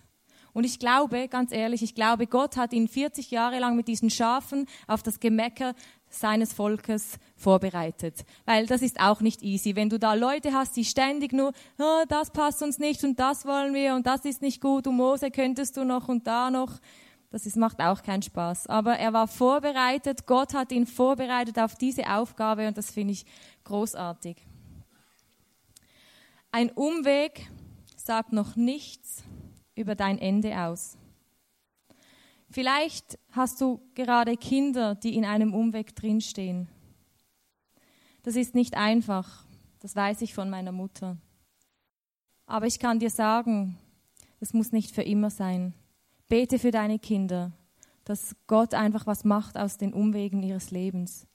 Und 0.54 0.64
ich 0.64 0.78
glaube, 0.78 1.28
ganz 1.28 1.52
ehrlich, 1.52 1.82
ich 1.82 1.94
glaube, 1.94 2.26
Gott 2.26 2.56
hat 2.56 2.72
ihn 2.72 2.88
40 2.88 3.30
Jahre 3.30 3.58
lang 3.58 3.76
mit 3.76 3.88
diesen 3.88 4.08
Schafen 4.08 4.64
auf 4.86 5.02
das 5.02 5.20
Gemecker 5.20 5.74
seines 6.08 6.54
Volkes 6.54 7.18
vorbereitet. 7.36 8.24
Weil 8.46 8.64
das 8.64 8.80
ist 8.80 9.00
auch 9.00 9.20
nicht 9.20 9.42
easy. 9.42 9.76
Wenn 9.76 9.90
du 9.90 9.98
da 9.98 10.14
Leute 10.14 10.54
hast, 10.54 10.78
die 10.78 10.86
ständig 10.86 11.34
nur, 11.34 11.52
oh, 11.78 12.04
das 12.08 12.30
passt 12.30 12.62
uns 12.62 12.78
nicht 12.78 13.04
und 13.04 13.20
das 13.20 13.44
wollen 13.44 13.74
wir 13.74 13.94
und 13.96 14.06
das 14.06 14.24
ist 14.24 14.40
nicht 14.40 14.62
gut 14.62 14.86
und 14.86 14.96
Mose 14.96 15.30
könntest 15.30 15.76
du 15.76 15.84
noch 15.84 16.08
und 16.08 16.26
da 16.26 16.50
noch. 16.50 16.80
Das 17.30 17.46
ist, 17.46 17.56
macht 17.56 17.80
auch 17.80 18.02
keinen 18.02 18.22
Spaß. 18.22 18.66
Aber 18.66 18.98
er 18.98 19.12
war 19.12 19.28
vorbereitet, 19.28 20.26
Gott 20.26 20.52
hat 20.52 20.72
ihn 20.72 20.86
vorbereitet 20.86 21.58
auf 21.58 21.76
diese 21.76 22.10
Aufgabe 22.10 22.66
und 22.66 22.76
das 22.76 22.90
finde 22.90 23.12
ich 23.12 23.24
großartig. 23.64 24.36
Ein 26.50 26.70
Umweg 26.70 27.48
sagt 27.96 28.32
noch 28.32 28.56
nichts 28.56 29.22
über 29.76 29.94
dein 29.94 30.18
Ende 30.18 30.58
aus. 30.58 30.98
Vielleicht 32.50 33.16
hast 33.30 33.60
du 33.60 33.80
gerade 33.94 34.36
Kinder, 34.36 34.96
die 34.96 35.14
in 35.14 35.24
einem 35.24 35.54
Umweg 35.54 35.94
drinstehen. 35.94 36.68
Das 38.24 38.34
ist 38.34 38.56
nicht 38.56 38.76
einfach, 38.76 39.44
das 39.78 39.94
weiß 39.94 40.22
ich 40.22 40.34
von 40.34 40.50
meiner 40.50 40.72
Mutter. 40.72 41.16
Aber 42.46 42.66
ich 42.66 42.80
kann 42.80 42.98
dir 42.98 43.10
sagen, 43.10 43.78
es 44.40 44.52
muss 44.52 44.72
nicht 44.72 44.92
für 44.92 45.02
immer 45.02 45.30
sein. 45.30 45.74
Bete 46.30 46.60
für 46.60 46.70
deine 46.70 47.00
Kinder, 47.00 47.50
dass 48.04 48.36
Gott 48.46 48.72
einfach 48.72 49.04
was 49.04 49.24
macht 49.24 49.58
aus 49.58 49.78
den 49.78 49.92
Umwegen 49.92 50.44
ihres 50.44 50.70
Lebens. 50.70 51.26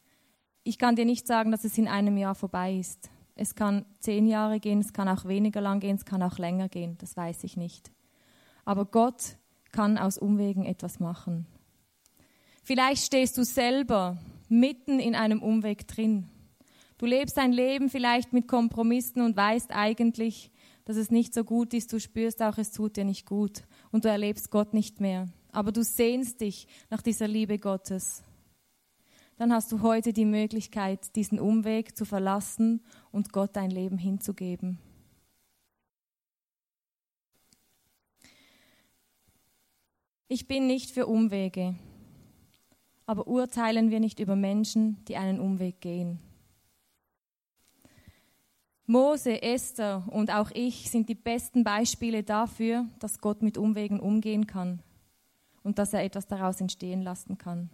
Ich 0.63 0.77
kann 0.77 0.95
dir 0.95 1.03
nicht 1.03 1.27
sagen, 1.27 1.51
dass 1.51 1.65
es 1.65 1.77
in 1.77 1.89
einem 1.89 2.15
Jahr 2.15 2.34
vorbei 2.34 2.77
ist. 2.77 3.10
Es 3.36 3.55
kann 3.55 3.84
zehn 3.99 4.25
Jahre 4.25 4.62
gehen, 4.62 4.79
es 4.79 4.93
kann 4.93 5.10
auch 5.10 5.25
weniger 5.25 5.60
lang 5.60 5.81
gehen, 5.81 5.97
es 5.97 6.05
kann 6.05 6.23
auch 6.23 6.38
länger 6.38 6.69
gehen, 6.69 6.97
das 6.99 7.17
weiß 7.17 7.43
ich 7.43 7.58
nicht. 7.58 7.91
Aber 8.63 8.86
Gott 8.86 9.36
kann 9.73 9.97
aus 9.97 10.17
Umwegen 10.17 10.63
etwas 10.63 11.01
machen. 11.01 11.45
Vielleicht 12.63 13.03
stehst 13.03 13.38
du 13.38 13.43
selber 13.43 14.17
mitten 14.47 15.01
in 15.01 15.13
einem 15.13 15.43
Umweg 15.43 15.89
drin. 15.89 16.29
Du 16.97 17.05
lebst 17.05 17.36
dein 17.36 17.51
Leben 17.51 17.89
vielleicht 17.89 18.31
mit 18.31 18.47
Kompromissen 18.47 19.21
und 19.21 19.36
weißt 19.36 19.71
eigentlich, 19.71 20.51
dass 20.85 20.97
es 20.97 21.11
nicht 21.11 21.33
so 21.33 21.43
gut 21.43 21.73
ist. 21.73 21.91
Du 21.91 21.99
spürst 21.99 22.41
auch, 22.41 22.57
es 22.57 22.71
tut 22.71 22.95
dir 22.95 23.05
nicht 23.05 23.25
gut 23.25 23.63
und 23.91 24.05
du 24.05 24.09
erlebst 24.09 24.51
Gott 24.51 24.73
nicht 24.73 25.01
mehr. 25.01 25.27
Aber 25.51 25.71
du 25.71 25.83
sehnst 25.83 26.41
dich 26.41 26.67
nach 26.89 27.01
dieser 27.01 27.27
Liebe 27.27 27.59
Gottes. 27.59 28.23
Dann 29.37 29.51
hast 29.51 29.71
du 29.71 29.81
heute 29.81 30.13
die 30.13 30.25
Möglichkeit, 30.25 31.15
diesen 31.15 31.39
Umweg 31.39 31.97
zu 31.97 32.05
verlassen 32.05 32.81
und 33.11 33.33
Gott 33.33 33.55
dein 33.55 33.69
Leben 33.69 33.97
hinzugeben. 33.97 34.79
Ich 40.27 40.47
bin 40.47 40.67
nicht 40.67 40.91
für 40.91 41.05
Umwege, 41.05 41.75
aber 43.05 43.27
urteilen 43.27 43.91
wir 43.91 43.99
nicht 43.99 44.19
über 44.19 44.35
Menschen, 44.35 45.03
die 45.05 45.17
einen 45.17 45.39
Umweg 45.39 45.81
gehen. 45.81 46.19
Mose, 48.87 49.41
Esther 49.41 50.03
und 50.11 50.31
auch 50.31 50.51
ich 50.53 50.91
sind 50.91 51.09
die 51.09 51.15
besten 51.15 51.63
Beispiele 51.63 52.23
dafür, 52.23 52.85
dass 52.99 53.19
Gott 53.19 53.41
mit 53.41 53.57
Umwegen 53.57 53.99
umgehen 53.99 54.45
kann 54.45 54.81
und 55.63 55.79
dass 55.79 55.93
er 55.93 56.03
etwas 56.03 56.27
daraus 56.27 56.61
entstehen 56.61 57.01
lassen 57.01 57.37
kann. 57.37 57.71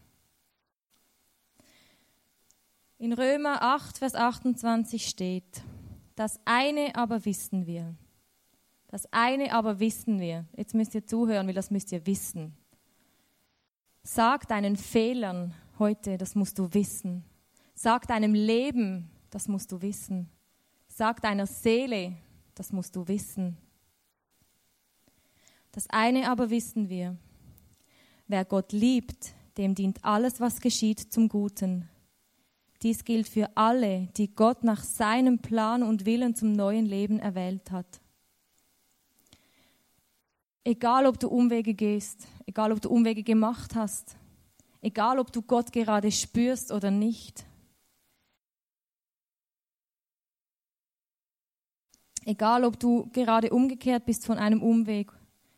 In 2.98 3.12
Römer 3.14 3.62
8, 3.62 3.98
Vers 3.98 4.16
28 4.16 5.08
steht, 5.08 5.64
das 6.16 6.40
eine 6.46 6.96
aber 6.96 7.26
wissen 7.26 7.66
wir. 7.66 7.96
Das 8.88 9.12
eine 9.12 9.54
aber 9.54 9.80
wissen 9.80 10.20
wir. 10.20 10.46
Jetzt 10.56 10.76
müsst 10.76 10.94
ihr 10.96 11.06
zuhören, 11.06 11.48
weil 11.48 11.54
das 11.54 11.72
müsst 11.72 11.92
ihr 11.92 12.06
wissen. 12.06 12.56
Sag 14.04 14.48
deinen 14.48 14.78
Fehlern 14.78 15.54
heute, 15.80 16.18
das 16.18 16.36
musst 16.36 16.60
du 16.60 16.74
wissen. 16.74 17.24
Sag 17.74 18.08
deinem 18.08 18.34
Leben, 18.34 19.10
das 19.30 19.48
musst 19.48 19.72
du 19.72 19.82
wissen. 19.82 20.30
Sag 20.94 21.22
deiner 21.22 21.48
Seele, 21.48 22.18
das 22.54 22.74
musst 22.74 22.98
du 22.98 23.08
wissen. 23.08 23.56
Das 25.72 25.90
eine 25.90 26.30
aber 26.30 26.50
wissen 26.50 26.90
wir. 26.90 27.16
Wer 28.28 28.44
Gott 28.44 28.74
liebt, 28.74 29.34
dem 29.58 29.74
dient 29.74 30.04
alles, 30.04 30.42
was 30.42 30.60
geschieht, 30.60 31.00
zum 31.00 31.30
Guten. 31.30 31.88
Dies 32.82 33.06
gilt 33.06 33.30
für 33.30 33.50
alle, 33.56 34.10
die 34.18 34.36
Gott 34.36 34.66
nach 34.66 34.84
seinem 34.84 35.40
Plan 35.40 35.82
und 35.82 36.06
Willen 36.06 36.36
zum 36.36 36.52
neuen 36.52 36.86
Leben 36.86 37.20
erwählt 37.20 37.72
hat. 37.72 38.02
Egal, 40.66 41.06
ob 41.06 41.18
du 41.22 41.30
Umwege 41.30 41.74
gehst, 41.74 42.28
egal, 42.46 42.74
ob 42.74 42.82
du 42.82 42.90
Umwege 42.90 43.24
gemacht 43.24 43.76
hast, 43.76 44.18
egal, 44.82 45.20
ob 45.20 45.32
du 45.32 45.42
Gott 45.42 45.72
gerade 45.72 46.12
spürst 46.12 46.70
oder 46.74 46.92
nicht, 46.92 47.46
Egal, 52.26 52.64
ob 52.64 52.80
du 52.80 53.10
gerade 53.14 53.50
umgekehrt 53.52 54.06
bist 54.06 54.26
von 54.26 54.38
einem 54.38 54.62
Umweg. 54.62 55.12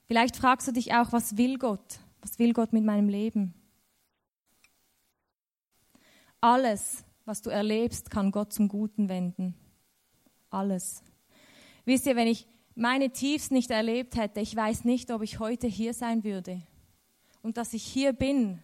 Vielleicht 0.05 0.35
fragst 0.35 0.67
du 0.67 0.71
dich 0.71 0.93
auch, 0.93 1.11
was 1.11 1.37
will 1.37 1.57
Gott? 1.57 1.99
Was 2.21 2.39
will 2.39 2.53
Gott 2.53 2.71
mit 2.71 2.85
meinem 2.85 3.09
Leben? 3.09 3.53
Alles, 6.39 7.03
was 7.25 7.41
du 7.41 7.49
erlebst, 7.49 8.09
kann 8.09 8.31
Gott 8.31 8.53
zum 8.53 8.67
Guten 8.67 9.09
wenden. 9.09 9.55
Alles. 10.49 11.03
Wisst 11.85 12.05
ihr, 12.05 12.15
wenn 12.15 12.27
ich 12.27 12.47
meine 12.75 13.11
Tiefs 13.11 13.51
nicht 13.51 13.71
erlebt 13.71 14.15
hätte, 14.15 14.39
ich 14.39 14.55
weiß 14.55 14.85
nicht, 14.85 15.11
ob 15.11 15.21
ich 15.21 15.39
heute 15.39 15.67
hier 15.67 15.93
sein 15.93 16.23
würde. 16.23 16.61
Und 17.41 17.57
dass 17.57 17.73
ich 17.73 17.83
hier 17.83 18.13
bin, 18.13 18.61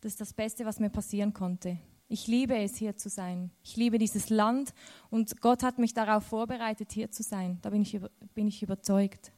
das 0.00 0.12
ist 0.12 0.20
das 0.20 0.32
Beste, 0.32 0.64
was 0.64 0.80
mir 0.80 0.90
passieren 0.90 1.32
konnte. 1.32 1.78
Ich 2.12 2.26
liebe 2.26 2.56
es, 2.56 2.74
hier 2.74 2.96
zu 2.96 3.08
sein. 3.08 3.52
Ich 3.62 3.76
liebe 3.76 3.96
dieses 3.96 4.30
Land 4.30 4.74
und 5.10 5.40
Gott 5.40 5.62
hat 5.62 5.78
mich 5.78 5.94
darauf 5.94 6.24
vorbereitet, 6.24 6.90
hier 6.90 7.12
zu 7.12 7.22
sein. 7.22 7.60
Da 7.62 7.70
bin 7.70 7.82
ich, 7.82 8.00
bin 8.34 8.48
ich 8.48 8.64
überzeugt. 8.64 9.30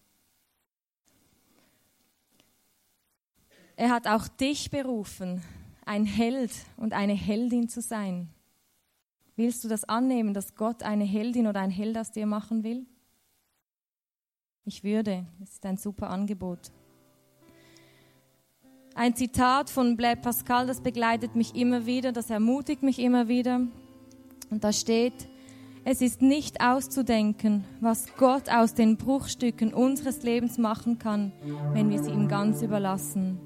Er 3.76 3.90
hat 3.90 4.06
auch 4.06 4.26
dich 4.26 4.70
berufen, 4.70 5.42
ein 5.84 6.06
Held 6.06 6.50
und 6.78 6.94
eine 6.94 7.12
Heldin 7.12 7.68
zu 7.68 7.82
sein. 7.82 8.30
Willst 9.36 9.64
du 9.64 9.68
das 9.68 9.84
annehmen, 9.84 10.32
dass 10.32 10.54
Gott 10.54 10.82
eine 10.82 11.04
Heldin 11.04 11.48
oder 11.48 11.60
ein 11.60 11.70
Held 11.70 11.98
aus 11.98 12.10
dir 12.10 12.24
machen 12.24 12.64
will? 12.64 12.86
Ich 14.64 14.82
würde. 14.82 15.26
Es 15.42 15.50
ist 15.50 15.66
ein 15.66 15.76
super 15.76 16.08
Angebot. 16.08 16.72
Ein 18.94 19.16
Zitat 19.16 19.70
von 19.70 19.96
Blaise 19.96 20.20
Pascal, 20.20 20.66
das 20.66 20.82
begleitet 20.82 21.34
mich 21.34 21.54
immer 21.54 21.86
wieder, 21.86 22.12
das 22.12 22.28
ermutigt 22.28 22.82
mich 22.82 22.98
immer 22.98 23.26
wieder. 23.26 23.62
Und 24.50 24.64
da 24.64 24.70
steht, 24.70 25.14
es 25.84 26.02
ist 26.02 26.20
nicht 26.20 26.62
auszudenken, 26.62 27.64
was 27.80 28.14
Gott 28.18 28.50
aus 28.50 28.74
den 28.74 28.98
Bruchstücken 28.98 29.72
unseres 29.72 30.22
Lebens 30.22 30.58
machen 30.58 30.98
kann, 30.98 31.32
wenn 31.72 31.88
wir 31.88 32.02
sie 32.02 32.10
ihm 32.10 32.28
ganz 32.28 32.60
überlassen. 32.60 33.40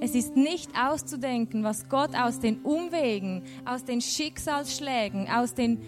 Es 0.00 0.14
ist 0.14 0.36
nicht 0.36 0.70
auszudenken, 0.74 1.62
was 1.62 1.90
Gott 1.90 2.18
aus 2.18 2.40
den 2.40 2.62
Umwegen, 2.62 3.42
aus 3.66 3.84
den 3.84 4.00
Schicksalsschlägen, 4.00 5.28
aus 5.28 5.52
den, 5.52 5.82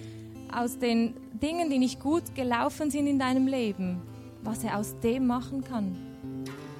aus 0.54 0.78
den 0.78 1.14
Dingen, 1.32 1.70
die 1.70 1.78
nicht 1.78 2.00
gut 2.00 2.34
gelaufen 2.34 2.90
sind 2.90 3.06
in 3.06 3.18
deinem 3.18 3.46
Leben, 3.46 4.02
was 4.42 4.62
er 4.62 4.78
aus 4.78 4.94
dem 5.00 5.26
machen 5.26 5.64
kann, 5.64 6.05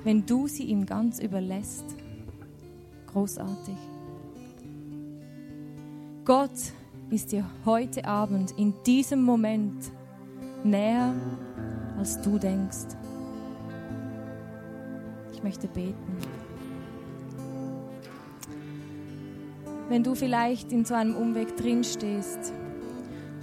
wenn 0.07 0.25
du 0.25 0.47
sie 0.47 0.62
ihm 0.62 0.87
ganz 0.87 1.19
überlässt. 1.19 1.85
Großartig. 3.09 3.75
Gott 6.25 6.53
ist 7.11 7.33
dir 7.33 7.45
heute 7.64 8.05
Abend 8.05 8.53
in 8.57 8.73
diesem 8.87 9.25
Moment 9.25 9.90
näher, 10.62 11.12
als 11.99 12.21
du 12.23 12.38
denkst. 12.38 12.95
Ich 15.33 15.42
möchte 15.42 15.66
beten. 15.66 16.16
wenn 19.88 20.03
du 20.03 20.16
vielleicht 20.16 20.73
in 20.73 20.85
so 20.85 20.95
einem 20.95 21.14
Umweg 21.14 21.57
drin 21.57 21.85
stehst 21.85 22.53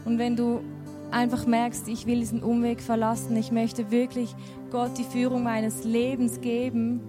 und 0.03 0.17
wenn 0.17 0.35
du 0.35 0.59
einfach 1.09 1.45
merkst, 1.45 1.87
ich 1.87 2.05
will 2.05 2.19
diesen 2.19 2.43
Umweg 2.43 2.81
verlassen, 2.81 3.37
ich 3.37 3.51
möchte 3.51 3.91
wirklich 3.91 4.35
Gott 4.73 4.97
die 4.97 5.03
Führung 5.03 5.43
meines 5.43 5.83
Lebens 5.83 6.41
geben, 6.41 6.99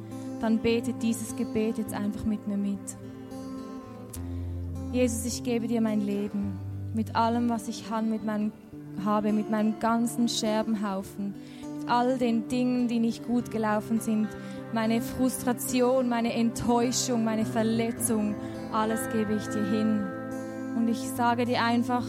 dann 0.42 0.59
bete 0.59 0.92
dieses 0.92 1.35
Gebet 1.35 1.79
jetzt 1.79 1.94
einfach 1.94 2.27
mit 2.27 2.46
mir 2.46 2.59
mit. 2.59 2.79
Jesus, 4.92 5.24
ich 5.24 5.42
gebe 5.42 5.66
dir 5.66 5.81
mein 5.81 6.03
Leben 6.03 6.61
mit 6.92 7.16
allem, 7.16 7.48
was 7.48 7.66
ich 7.68 7.85
mit 8.03 8.22
meinem, 8.22 8.53
habe, 9.03 9.33
mit 9.33 9.50
meinem 9.50 9.79
ganzen 9.81 10.29
Scherbenhaufen, 10.29 11.35
mit 11.79 11.88
all 11.88 12.18
den 12.18 12.48
Dingen, 12.48 12.87
die 12.87 12.98
nicht 12.98 13.27
gut 13.27 13.50
gelaufen 13.50 13.98
sind, 13.98 14.29
meine 14.74 15.00
Frustration, 15.00 16.07
meine 16.07 16.35
Enttäuschung, 16.35 17.24
meine 17.24 17.46
Verletzung, 17.46 18.35
alles 18.74 19.00
gebe 19.11 19.37
ich 19.37 19.46
dir 19.46 19.64
hin. 19.70 20.05
Und 20.77 20.88
ich 20.88 20.98
sage 20.98 21.46
dir 21.46 21.62
einfach, 21.62 22.05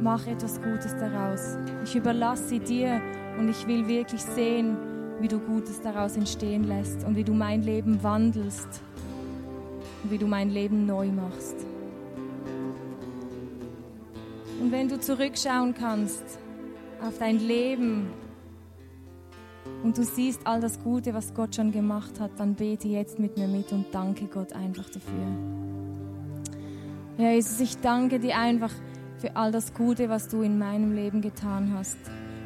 mach 0.00 0.26
etwas 0.26 0.60
Gutes 0.60 0.94
daraus. 0.96 1.56
Ich 1.84 1.96
überlasse 1.96 2.60
dir 2.60 3.00
und 3.38 3.48
ich 3.48 3.66
will 3.66 3.86
wirklich 3.88 4.22
sehen, 4.22 4.76
wie 5.20 5.28
du 5.28 5.38
Gutes 5.38 5.80
daraus 5.80 6.16
entstehen 6.16 6.64
lässt 6.64 7.04
und 7.04 7.16
wie 7.16 7.24
du 7.24 7.34
mein 7.34 7.62
Leben 7.62 8.02
wandelst 8.02 8.68
und 10.02 10.10
wie 10.10 10.18
du 10.18 10.26
mein 10.26 10.50
Leben 10.50 10.86
neu 10.86 11.08
machst. 11.08 11.56
Und 14.60 14.72
wenn 14.72 14.88
du 14.88 14.98
zurückschauen 15.00 15.74
kannst 15.74 16.24
auf 17.00 17.18
dein 17.18 17.38
Leben 17.38 18.08
und 19.82 19.96
du 19.96 20.02
siehst 20.02 20.46
all 20.46 20.60
das 20.60 20.82
Gute, 20.82 21.14
was 21.14 21.34
Gott 21.34 21.54
schon 21.54 21.70
gemacht 21.70 22.18
hat, 22.20 22.32
dann 22.38 22.54
bete 22.54 22.88
jetzt 22.88 23.18
mit 23.18 23.36
mir 23.36 23.46
mit 23.46 23.72
und 23.72 23.86
danke 23.92 24.26
Gott 24.26 24.52
einfach 24.52 24.88
dafür. 24.90 25.26
Ja, 27.18 27.32
Jesus, 27.32 27.60
ich 27.60 27.78
danke 27.78 28.18
dir 28.20 28.36
einfach 28.36 28.72
für 29.18 29.34
all 29.36 29.52
das 29.52 29.74
Gute, 29.74 30.08
was 30.08 30.28
du 30.28 30.42
in 30.42 30.58
meinem 30.58 30.94
Leben 30.94 31.20
getan 31.20 31.74
hast. 31.76 31.98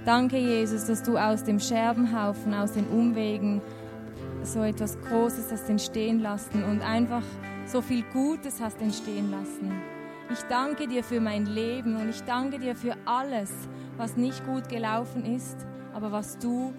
Danke, 0.04 0.38
Jesus, 0.38 0.86
dass 0.86 1.02
du 1.02 1.16
aus 1.16 1.44
dem 1.44 1.60
Scherbenhaufen, 1.60 2.54
aus 2.54 2.72
den 2.72 2.88
Umwegen 2.88 3.60
so 4.42 4.62
etwas 4.62 4.98
Großes 5.00 5.52
hast 5.52 5.68
entstehen 5.68 6.20
lassen 6.20 6.64
und 6.64 6.82
einfach 6.82 7.22
so 7.66 7.80
viel 7.80 8.02
Gutes 8.12 8.60
hast 8.60 8.80
entstehen 8.80 9.30
lassen. 9.30 9.70
Ich 10.32 10.40
danke 10.48 10.88
dir 10.88 11.04
für 11.04 11.20
mein 11.20 11.46
Leben 11.46 11.96
und 11.96 12.08
ich 12.08 12.22
danke 12.22 12.58
dir 12.58 12.74
für 12.74 12.96
alles, 13.04 13.52
was 13.96 14.16
nicht 14.16 14.44
gut 14.46 14.68
gelaufen 14.68 15.24
ist, 15.24 15.66
aber 15.92 16.10
was 16.10 16.38
du 16.38 16.72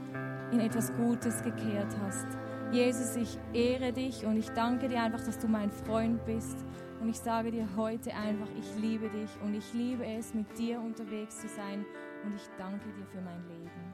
in 0.51 0.59
etwas 0.59 0.91
Gutes 0.93 1.41
gekehrt 1.43 1.95
hast. 2.03 2.27
Jesus, 2.71 3.15
ich 3.15 3.37
ehre 3.53 3.93
dich 3.93 4.25
und 4.25 4.35
ich 4.35 4.49
danke 4.49 4.87
dir 4.87 5.01
einfach, 5.01 5.21
dass 5.23 5.37
du 5.37 5.47
mein 5.47 5.71
Freund 5.71 6.25
bist 6.25 6.57
und 7.03 7.09
ich 7.09 7.19
sage 7.19 7.51
dir 7.51 7.67
heute 7.75 8.15
einfach, 8.15 8.47
ich 8.57 8.81
liebe 8.81 9.09
dich 9.09 9.29
und 9.43 9.53
ich 9.53 9.73
liebe 9.73 10.05
es, 10.05 10.33
mit 10.33 10.57
dir 10.57 10.79
unterwegs 10.79 11.41
zu 11.41 11.49
sein. 11.49 11.85
Und 12.23 12.33
ich 12.33 12.49
danke 12.57 12.85
dir 12.93 13.05
für 13.07 13.19
mein 13.19 13.45
Leben. 13.49 13.92